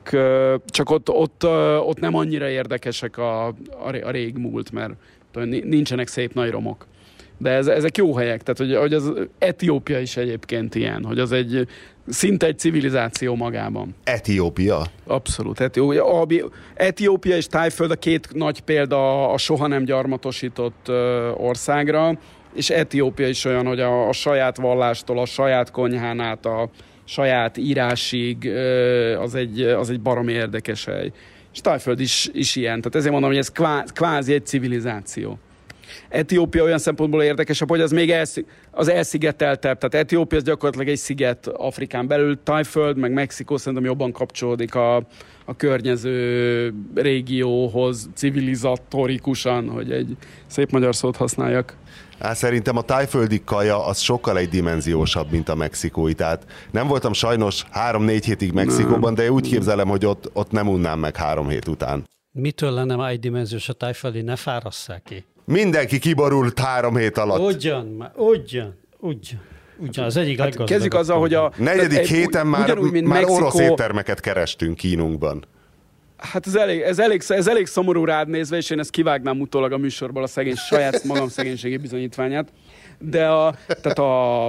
[0.65, 1.43] csak ott, ott,
[1.79, 3.53] ott nem annyira érdekesek a, a,
[4.03, 4.93] a régmúlt, mert
[5.63, 6.87] nincsenek szép nagy romok.
[7.37, 11.31] De ez, ezek jó helyek, tehát hogy, hogy az Etiópia is egyébként ilyen, hogy az
[11.31, 11.67] egy
[12.07, 13.95] szinte egy civilizáció magában.
[14.03, 14.85] Etiópia?
[15.05, 15.59] Abszolút.
[15.59, 20.91] Etiópia, Etiópia és Tájföld a két nagy példa a soha nem gyarmatosított
[21.37, 22.19] országra,
[22.55, 26.69] és Etiópia is olyan, hogy a, a saját vallástól, a saját konyhán át, a
[27.03, 28.51] saját írásig
[29.19, 31.11] az egy, az egy baromi érdekes hely.
[31.53, 33.51] És Tájföld is, is ilyen, tehát ezért mondom, hogy ez
[33.93, 35.39] kvázi egy civilizáció.
[36.09, 40.97] Etiópia olyan szempontból érdekesebb, hogy az még elszig, az elszigeteltebb, tehát Etiópia az gyakorlatilag egy
[40.97, 44.95] sziget Afrikán belül, Tájföld, meg Mexikó szerintem jobban kapcsolódik a,
[45.45, 50.17] a környező régióhoz civilizatorikusan, hogy egy
[50.47, 51.75] szép magyar szót használjak.
[52.19, 56.13] Hát szerintem a tájföldi kaja az sokkal egy dimenziósabb, mint a mexikói.
[56.13, 60.99] Tehát nem voltam sajnos három-négy hétig Mexikóban, de úgy képzelem, hogy ott, ott nem unnám
[60.99, 62.03] meg három hét után.
[62.31, 64.21] Mitől lenne egy dimenziós a tájföldi?
[64.21, 65.25] Ne fárasszák ki.
[65.45, 67.39] Mindenki kiborult három hét alatt.
[67.39, 69.41] Ugyan, ugyan, ugyan.
[69.77, 71.51] Ugyan, az egyik hát Kezdjük azzal, hogy a...
[71.57, 73.35] Negyedik egy, héten már, ugyanúgy, mint már Mexikó...
[73.35, 75.45] orosz éttermeket kerestünk kínunkban.
[76.17, 79.71] Hát ez elég, ez, elég, ez elég szomorú rád nézve, és én ezt kivágnám utólag
[79.71, 82.51] a műsorból a szegény, saját magam szegénységi bizonyítványát.
[82.99, 84.47] De a, tehát a,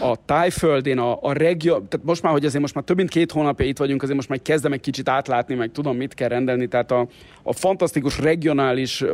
[0.00, 3.32] a tájföldén, a, a regió, tehát most már, hogy azért most már több mint két
[3.32, 6.66] hónapja itt vagyunk, azért most már kezdem egy kicsit átlátni, meg tudom, mit kell rendelni,
[6.66, 7.06] tehát a,
[7.42, 9.04] a fantasztikus regionális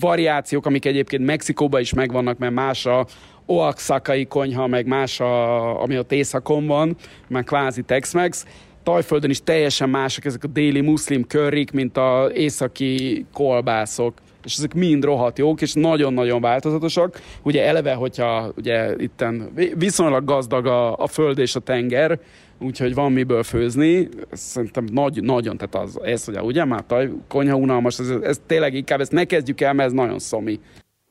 [0.00, 3.06] variációk, amik egyébként Mexikóban is megvannak, mert más a
[3.46, 6.96] Oaxakai konyha, meg más, a, ami ott északon van,
[7.28, 8.46] meg kvázi Tex-Mex,
[8.82, 14.74] Tajföldön is teljesen mások ezek a déli muszlim körrik, mint a északi kolbászok és ezek
[14.74, 17.20] mind rohadt jók, és nagyon-nagyon változatosak.
[17.42, 22.20] Ugye eleve, hogyha ugye itten viszonylag gazdag a, a föld és a tenger,
[22.60, 27.56] úgyhogy van miből főzni, szerintem nagy, nagyon, tehát az, ez, hogy ugye már taj, konyha
[27.56, 30.60] unalmas, ez, ez, tényleg inkább, ezt ne kezdjük el, mert ez nagyon szomi.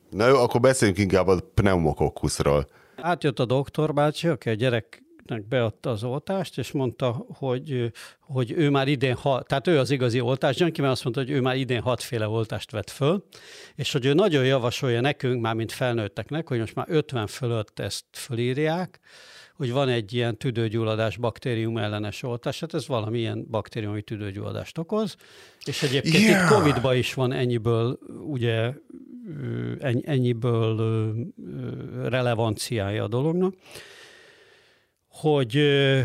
[0.10, 2.68] Na jó, akkor beszéljünk inkább a pneumokokkuszról.
[2.96, 8.52] Átjött a doktor bácsi, aki a gyerek gyereknek beadta az oltást, és mondta, hogy, hogy
[8.52, 11.42] ő már idén, ha, tehát ő az igazi oltás, Janki mert azt mondta, hogy ő
[11.42, 13.24] már idén hatféle oltást vett föl,
[13.76, 18.06] és hogy ő nagyon javasolja nekünk, már mint felnőtteknek, hogy most már 50 fölött ezt
[18.12, 19.00] fölírják,
[19.56, 25.16] hogy van egy ilyen tüdőgyulladás baktérium ellenes oltás, hát ez valamilyen baktérium, ami tüdőgyulladást okoz,
[25.66, 26.44] és egyébként yeah.
[26.44, 28.74] itt Covid-ban is van ennyiből, ugye,
[30.02, 31.14] ennyiből
[32.10, 33.54] relevanciája a dolognak
[35.20, 35.62] hogy,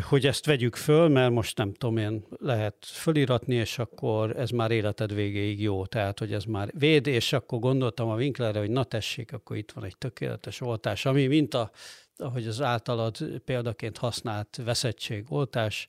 [0.09, 4.71] hogy ezt vegyük föl, mert most nem tudom én, lehet föliratni, és akkor ez már
[4.71, 8.85] életed végéig jó, tehát hogy ez már véd, és akkor gondoltam a Winklerre, hogy na
[8.85, 11.71] tessék, akkor itt van egy tökéletes oltás, ami mint a,
[12.17, 15.89] ahogy az általad példaként használt veszetségoltás,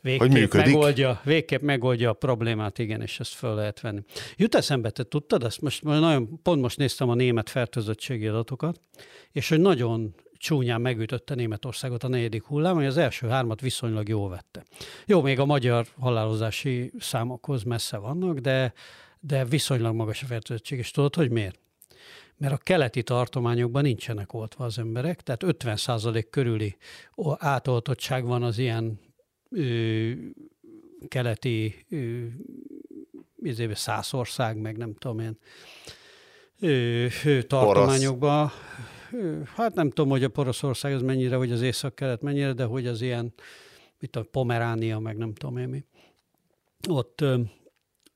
[0.00, 4.00] végképp megoldja, végképp megoldja a problémát, igen, és ezt föl lehet venni.
[4.36, 5.60] Jut eszembe, te tudtad, ezt?
[5.60, 8.80] Most nagyon, pont most néztem a német fertőzöttségi adatokat,
[9.32, 14.28] és hogy nagyon csúnyán megütötte Németországot a negyedik hullám, hogy az első hármat viszonylag jól
[14.28, 14.64] vette.
[15.06, 18.72] Jó, még a magyar halálozási számokhoz messze vannak, de,
[19.20, 20.78] de viszonylag magas a fertőzöttség.
[20.78, 21.58] És tudod, hogy miért?
[22.36, 26.76] Mert a keleti tartományokban nincsenek oltva az emberek, tehát 50% körüli
[27.38, 29.00] átoltottság van az ilyen
[29.50, 30.10] ö,
[31.08, 32.24] keleti ö,
[33.42, 35.38] izébe Szászország, meg nem tudom én,
[36.60, 37.06] ö,
[37.42, 38.48] tartományokban.
[38.48, 38.97] Porosz
[39.56, 43.00] hát nem tudom, hogy a Poroszország az mennyire, hogy az észak-kelet mennyire, de hogy az
[43.00, 43.32] ilyen,
[43.98, 45.84] mit a Pomeránia, meg nem tudom én mi.
[46.88, 47.24] Ott,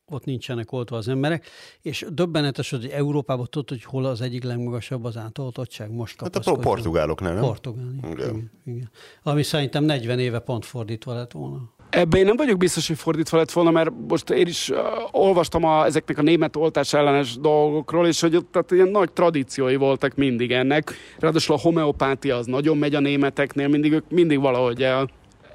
[0.07, 1.47] ott nincsenek oltva az emberek,
[1.80, 6.57] és döbbenetes, hogy Európában tudod, hogy hol az egyik legmagasabb az átoltottság most Hát a
[6.57, 7.43] portugáloknál, nem?
[7.43, 8.12] Portugália, igen.
[8.12, 8.90] Igen, igen.
[9.22, 11.70] Ami szerintem 40 éve pont fordítva lett volna.
[11.93, 14.78] Ebben én nem vagyok biztos, hogy fordítva lett volna, mert most én is uh,
[15.11, 19.76] olvastam a, ezeknek a német oltás ellenes dolgokról, és hogy ott tehát ilyen nagy tradíciói
[19.76, 20.95] voltak mindig ennek.
[21.18, 25.11] Ráadásul a homeopátia az nagyon megy a németeknél, mindig ők mindig valahogy el.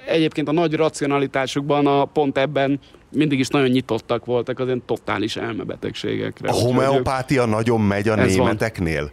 [0.07, 2.79] Egyébként a nagy racionalitásukban a pont ebben
[3.11, 6.49] mindig is nagyon nyitottak voltak az ilyen totális elmebetegségekre.
[6.49, 7.49] A homeopátia ők...
[7.49, 9.11] nagyon megy a németeknél?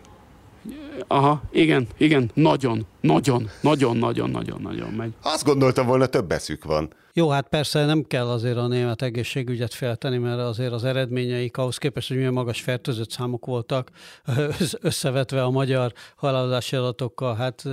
[0.69, 1.19] Van.
[1.19, 5.13] aha, igen, igen, nagyon, nagyon, nagyon, nagyon, nagyon, nagyon megy.
[5.23, 6.89] Azt gondoltam volna, több eszük van.
[7.17, 11.79] Jó, hát persze nem kell azért a német egészségügyet feltenni, mert azért az eredményeik ahhoz
[11.79, 13.91] képest, hogy milyen magas fertőzött számok voltak,
[14.81, 17.65] összevetve a magyar halálozási adatokkal, hát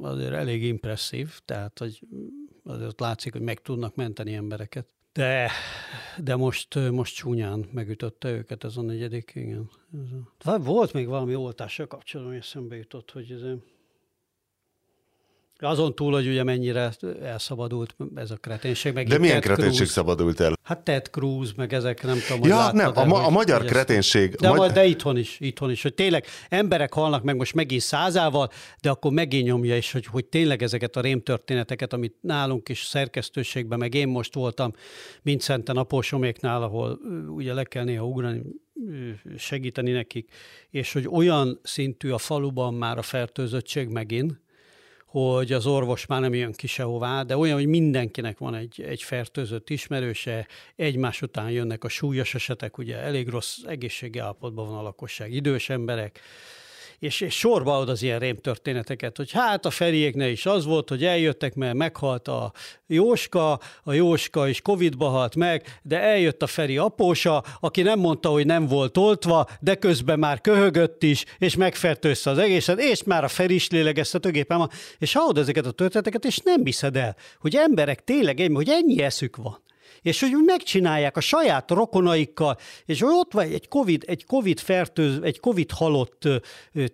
[0.00, 2.00] azért elég impresszív, tehát hogy
[2.64, 4.86] azért látszik, hogy meg tudnak menteni embereket.
[5.12, 5.50] De,
[6.18, 9.70] de most, most csúnyán megütötte őket ez a negyedik, igen.
[10.38, 10.58] A...
[10.58, 13.42] Volt még valami oltással kapcsolatban, hogy eszembe jutott, hogy ez
[15.64, 16.92] azon túl, hogy ugye mennyire
[17.22, 18.94] elszabadult ez a kreténség.
[18.94, 19.90] Meg De milyen Ted kreténség Cruz.
[19.90, 20.58] szabadult el?
[20.62, 24.34] Hát Ted Cruz, meg ezek nem tudom, Ja, nem, a, ma, a magyar kreténség.
[24.34, 24.70] De, magy...
[24.70, 28.50] de itthon is, itthon is, hogy tényleg emberek halnak meg most megint százával,
[28.80, 33.78] de akkor megint nyomja is, hogy, hogy tényleg ezeket a rémtörténeteket, amit nálunk is szerkesztőségben,
[33.78, 34.72] meg én most voltam
[35.22, 36.98] Vincenten Apósoméknál, ahol
[37.28, 38.42] ugye le kell néha ugrani,
[39.36, 40.30] segíteni nekik,
[40.70, 44.42] és hogy olyan szintű a faluban már a fertőzöttség megint,
[45.14, 49.02] hogy az orvos már nem jön ki sehová, de olyan, hogy mindenkinek van egy, egy
[49.02, 50.46] fertőzött ismerőse,
[50.76, 55.68] egymás után jönnek a súlyos esetek, ugye elég rossz egészségi állapotban van a lakosság, idős
[55.68, 56.20] emberek,
[56.98, 61.04] és, és sorba ad az ilyen rémtörténeteket, hogy hát a Feriéknél is az volt, hogy
[61.04, 62.52] eljöttek, mert meghalt a
[62.86, 68.28] Jóska, a Jóska is Covidba halt meg, de eljött a Feri apósa, aki nem mondta,
[68.28, 73.24] hogy nem volt oltva, de közben már köhögött is, és megfertőzte az egészet, és már
[73.24, 77.56] a Feri is lélegeztetőgépen van, és hallod ezeket a történeteket, és nem hiszed el, hogy
[77.56, 79.62] emberek tényleg, hogy ennyi eszük van
[80.04, 85.18] és hogy megcsinálják a saját rokonaikkal, és hogy ott van egy COVID, egy COVID fertőz,
[85.22, 86.28] egy COVID halott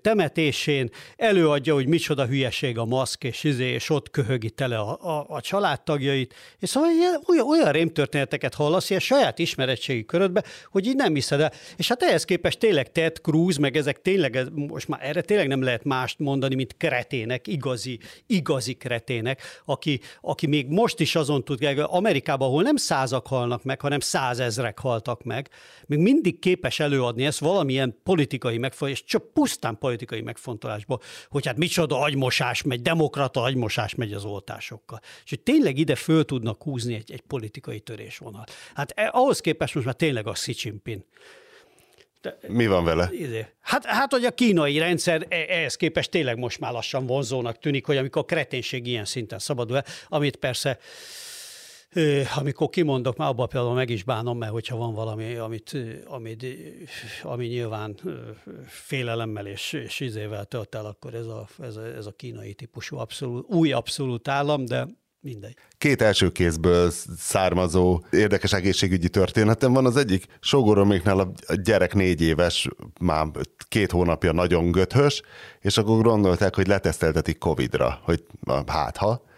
[0.00, 5.26] temetésén, előadja, hogy micsoda hülyeség a maszk, és, izé, és ott köhögi tele a, a,
[5.28, 6.34] a családtagjait.
[6.58, 11.40] És szóval ilyen, olyan, olyan rémtörténeteket hallasz ilyen saját ismeretségi körödbe, hogy így nem hiszed
[11.40, 11.52] el.
[11.76, 15.62] És hát ehhez képest tényleg Ted Cruz, meg ezek tényleg, most már erre tényleg nem
[15.62, 21.68] lehet mást mondani, mint kretének, igazi, igazi kretének, aki, aki még most is azon tud,
[21.82, 25.48] Amerikában, ahol nem száll százak halnak meg, hanem százezrek haltak meg.
[25.86, 32.00] Még mindig képes előadni ezt valamilyen politikai megfontolás, csak pusztán politikai megfontolásból, hogy hát micsoda
[32.00, 35.00] agymosás megy, demokrata agymosás megy az oltásokkal.
[35.24, 38.52] És hogy tényleg ide föl tudnak húzni egy, egy politikai törésvonalat.
[38.74, 41.04] Hát eh, ahhoz képest most már tényleg a Xi Jinping.
[42.20, 43.08] De, Mi van vele?
[43.12, 47.58] Izé, hát, hát, hogy a kínai rendszer e, ehhez képest tényleg most már lassan vonzónak
[47.58, 50.78] tűnik, hogy amikor a kreténség ilyen szinten szabadul el, amit persze
[52.36, 55.76] amikor kimondok, már abban például meg is bánom, mert hogyha van valami, amit,
[56.06, 56.46] amit,
[57.22, 57.96] ami nyilván
[58.66, 62.96] félelemmel és, és izével tölt el, akkor ez a, ez, a, ez a kínai típusú
[62.96, 64.88] abszolút, új abszolút állam, de
[65.20, 65.54] mindegy.
[65.78, 69.86] Két első kézből származó érdekes egészségügyi történetem van.
[69.86, 72.68] Az egyik sógoroméknál a gyerek négy éves,
[73.00, 73.26] már
[73.68, 75.22] két hónapja nagyon göthös,
[75.60, 78.24] és akkor gondolták, hogy leteszteltetik Covid-ra, hogy
[78.66, 79.28] hát ha,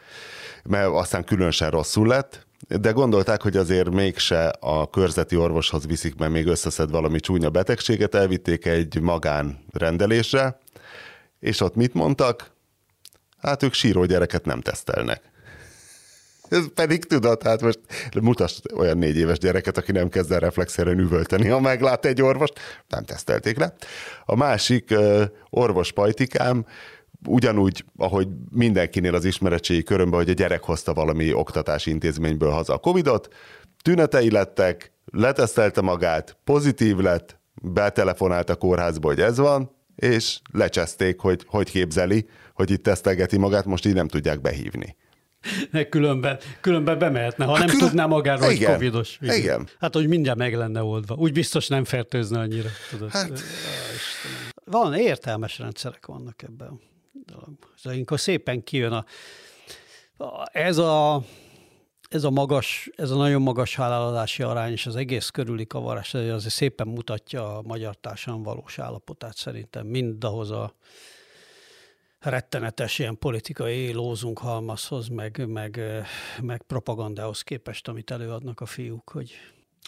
[0.63, 6.33] mert aztán különösen rosszul lett, de gondolták, hogy azért mégse a körzeti orvoshoz viszik, mert
[6.33, 10.59] még összeszed valami csúnya betegséget, elvitték egy magán rendelésre,
[11.41, 12.51] és ott mit mondtak?
[13.39, 15.31] Hát ők síró gyereket nem tesztelnek.
[16.49, 17.79] Ez pedig tudod, hát most
[18.21, 22.53] mutass olyan négy éves gyereket, aki nem kezd el reflexzeren üvölteni, ha meglát egy orvost,
[22.89, 23.75] nem tesztelték le.
[24.25, 24.95] A másik
[25.51, 26.67] orvos pajtikám
[27.27, 32.79] ugyanúgy, ahogy mindenkinél az ismeretségi körömben, hogy a gyerek hozta valami oktatási intézményből haza a
[32.79, 33.29] Covidot,
[33.83, 41.45] tünetei lettek, letesztelte magát, pozitív lett, betelefonált a kórházba, hogy ez van, és lecseszték, hogy
[41.47, 44.97] hogy képzeli, hogy itt tesztelgeti magát, most így nem tudják behívni.
[45.89, 47.89] Különben, különben bemehetne, ha hát nem külön...
[47.89, 49.19] tudná magáról, hogy covidos.
[49.21, 49.37] Igen.
[49.37, 49.69] igen.
[49.81, 51.15] Hát, hogy mindjárt meg lenne oldva.
[51.15, 52.69] Úgy biztos nem fertőzne annyira.
[52.91, 53.11] Tudod.
[53.11, 53.41] Hát...
[54.65, 56.81] Van, értelmes rendszerek vannak ebben
[57.27, 57.71] dologban.
[57.77, 59.05] Szóval szépen kijön a,
[60.53, 61.23] ez a
[62.13, 66.35] ez a magas, ez a nagyon magas halálozási arány és az egész körüli kavarás, ez
[66.35, 70.75] azért szépen mutatja a magyar társadalom valós állapotát szerintem, mind ahhoz a
[72.19, 75.81] rettenetes ilyen politikai lózunk halmazhoz, meg, meg,
[76.43, 79.33] meg propagandához képest, amit előadnak a fiúk, hogy,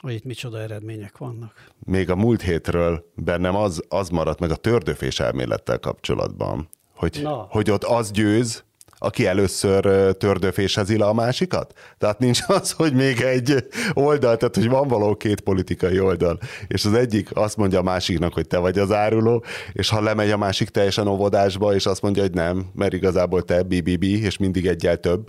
[0.01, 1.71] hogy itt micsoda eredmények vannak.
[1.79, 7.47] Még a múlt hétről bennem az, az maradt meg a tördöfés elmélettel kapcsolatban, hogy, Na.
[7.51, 8.65] hogy ott az győz,
[8.99, 11.73] aki először tördöfésezi le a másikat?
[11.99, 16.85] Tehát nincs az, hogy még egy oldal, tehát hogy van való két politikai oldal, és
[16.85, 20.37] az egyik azt mondja a másiknak, hogy te vagy az áruló, és ha lemegy a
[20.37, 24.97] másik teljesen óvodásba, és azt mondja, hogy nem, mert igazából te BBB, és mindig egyel
[24.97, 25.29] több.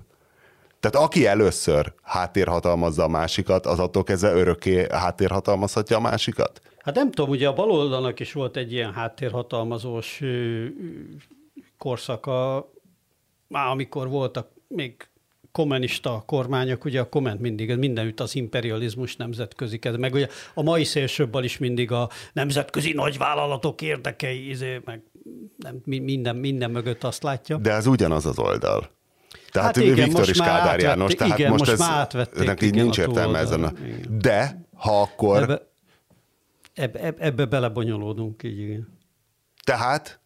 [0.80, 6.62] Tehát aki először háttérhatalmazza a másikat, az attól kezdve örökké háttérhatalmazhatja a másikat?
[6.78, 10.22] Hát nem tudom, ugye a baloldalnak is volt egy ilyen háttérhatalmazós
[11.78, 12.70] korszaka,
[13.48, 15.08] már amikor voltak még
[15.52, 20.84] kommunista kormányok, ugye a komment mindig, mindenütt az imperializmus nemzetközi kezd, meg ugye a mai
[20.84, 25.02] szélsőbbal is mindig a nemzetközi nagyvállalatok érdekei, izé, meg
[25.58, 27.58] nem, minden, minden mögött azt látja.
[27.58, 28.90] De ez ugyanaz az oldal.
[29.52, 32.62] Tehát hát igen, Viktor és Kádár János, tehát igen, most, most ez, már átvették, ennek
[32.62, 33.64] így nincs értelme ezen.
[33.64, 33.74] A...
[34.10, 35.42] De, ha akkor...
[36.74, 38.98] Ebbe, ebbe, ebbe belebonyolódunk, így igen.
[39.64, 40.20] Tehát?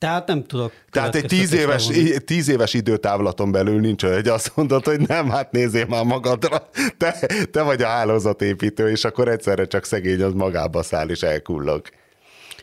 [0.00, 0.72] Tehát nem tudok.
[0.90, 1.88] Tehát egy tíz éves,
[2.24, 7.28] tíz éves időtávlaton belül nincs hogy azt mondod, hogy nem, hát nézzél már magadra, te,
[7.50, 11.82] te vagy a hálózatépítő, és akkor egyszerre csak szegény az magába száll és elkullog.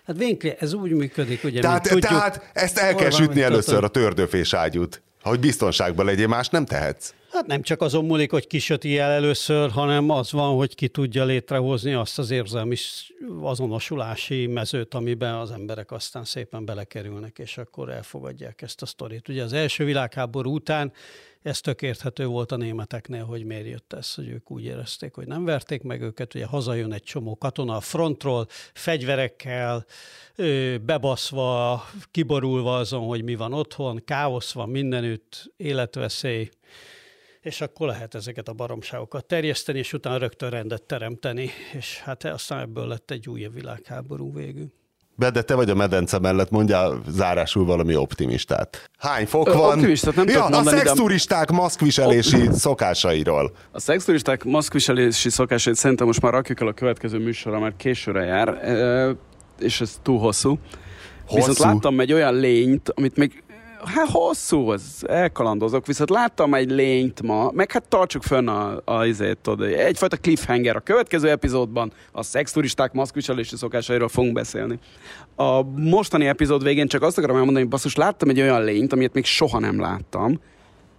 [0.08, 3.88] Hát Winkler, ez úgy működik, ugye, tehát, tudjuk, tehát ezt el kell sütni először a
[3.88, 7.14] tördőfés ágyút, hogy biztonságban legyél, más nem tehetsz.
[7.38, 10.88] Hát nem csak azon múlik, hogy ki söti el először, hanem az van, hogy ki
[10.88, 12.76] tudja létrehozni azt az érzelmi
[13.42, 19.30] azonosulási mezőt, amiben az emberek aztán szépen belekerülnek, és akkor elfogadják ezt a sztorit.
[19.30, 20.94] Ugye az első világháború után
[21.42, 25.28] ez tök érthető volt a németeknél, hogy miért jött ez, hogy ők úgy érezték, hogy
[25.28, 29.86] nem verték meg őket, ugye hazajön egy csomó katona a frontról, fegyverekkel,
[30.82, 36.50] bebaszva, kiborulva azon, hogy mi van otthon, káosz van mindenütt, életveszély,
[37.48, 42.60] és akkor lehet ezeket a baromságokat terjeszteni, és utána rögtön rendet teremteni, és hát aztán
[42.60, 44.74] ebből lett egy újabb világháború végül.
[45.16, 48.90] De te vagy a medence mellett, mondjál zárásul valami optimistát.
[48.98, 49.74] Hány fok Ö, van?
[49.78, 53.52] Optimistát nem ja, mondani, a szexturisták maszkviselési szokásairól.
[53.72, 58.60] A szexturisták maszkviselési szokásait szerintem most már rakjuk el a következő műsorra, mert későre jár,
[59.60, 60.60] és ez túl hosszú.
[61.26, 61.48] hosszú.
[61.48, 63.44] Viszont láttam egy olyan lényt, amit még
[63.86, 69.06] hát hosszú, az elkalandozok, viszont láttam egy lényt ma, meg hát tartsuk fönn a, a
[69.06, 70.76] izét, tudod, egyfajta cliffhanger.
[70.76, 74.80] A következő epizódban a szexturisták maszkviselési szokásairól fogunk beszélni.
[75.36, 79.14] A mostani epizód végén csak azt akarom elmondani, hogy basszus, láttam egy olyan lényt, amit
[79.14, 80.40] még soha nem láttam.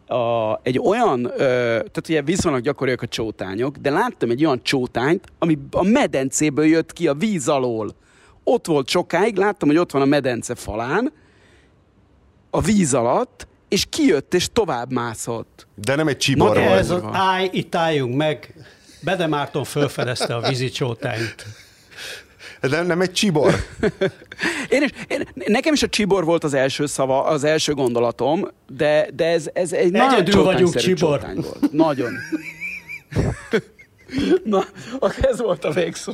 [0.06, 5.26] A, egy olyan, ö, tehát ugye viszonylag gyakoriak a csótányok, de láttam egy olyan csótányt,
[5.38, 7.94] ami a medencéből jött ki a víz alól.
[8.44, 11.12] Ott volt sokáig, láttam, hogy ott van a medence falán,
[12.50, 15.66] a víz alatt, és kijött, és tovább mászott.
[15.74, 18.54] De nem egy csibor Na, ez az állj, itt álljunk meg.
[19.00, 21.46] Bede Márton felfedezte a vízicsótányt.
[22.60, 23.54] De nem egy csibor.
[24.68, 29.08] én is, én, nekem is a csibor volt az első szava, az első gondolatom, de,
[29.14, 31.20] de ez, ez egy Egyedül nagyon vagyunk csibor.
[31.34, 31.72] Volt.
[31.72, 32.12] Nagyon.
[34.44, 34.64] Na,
[35.20, 36.12] ez volt a végszó.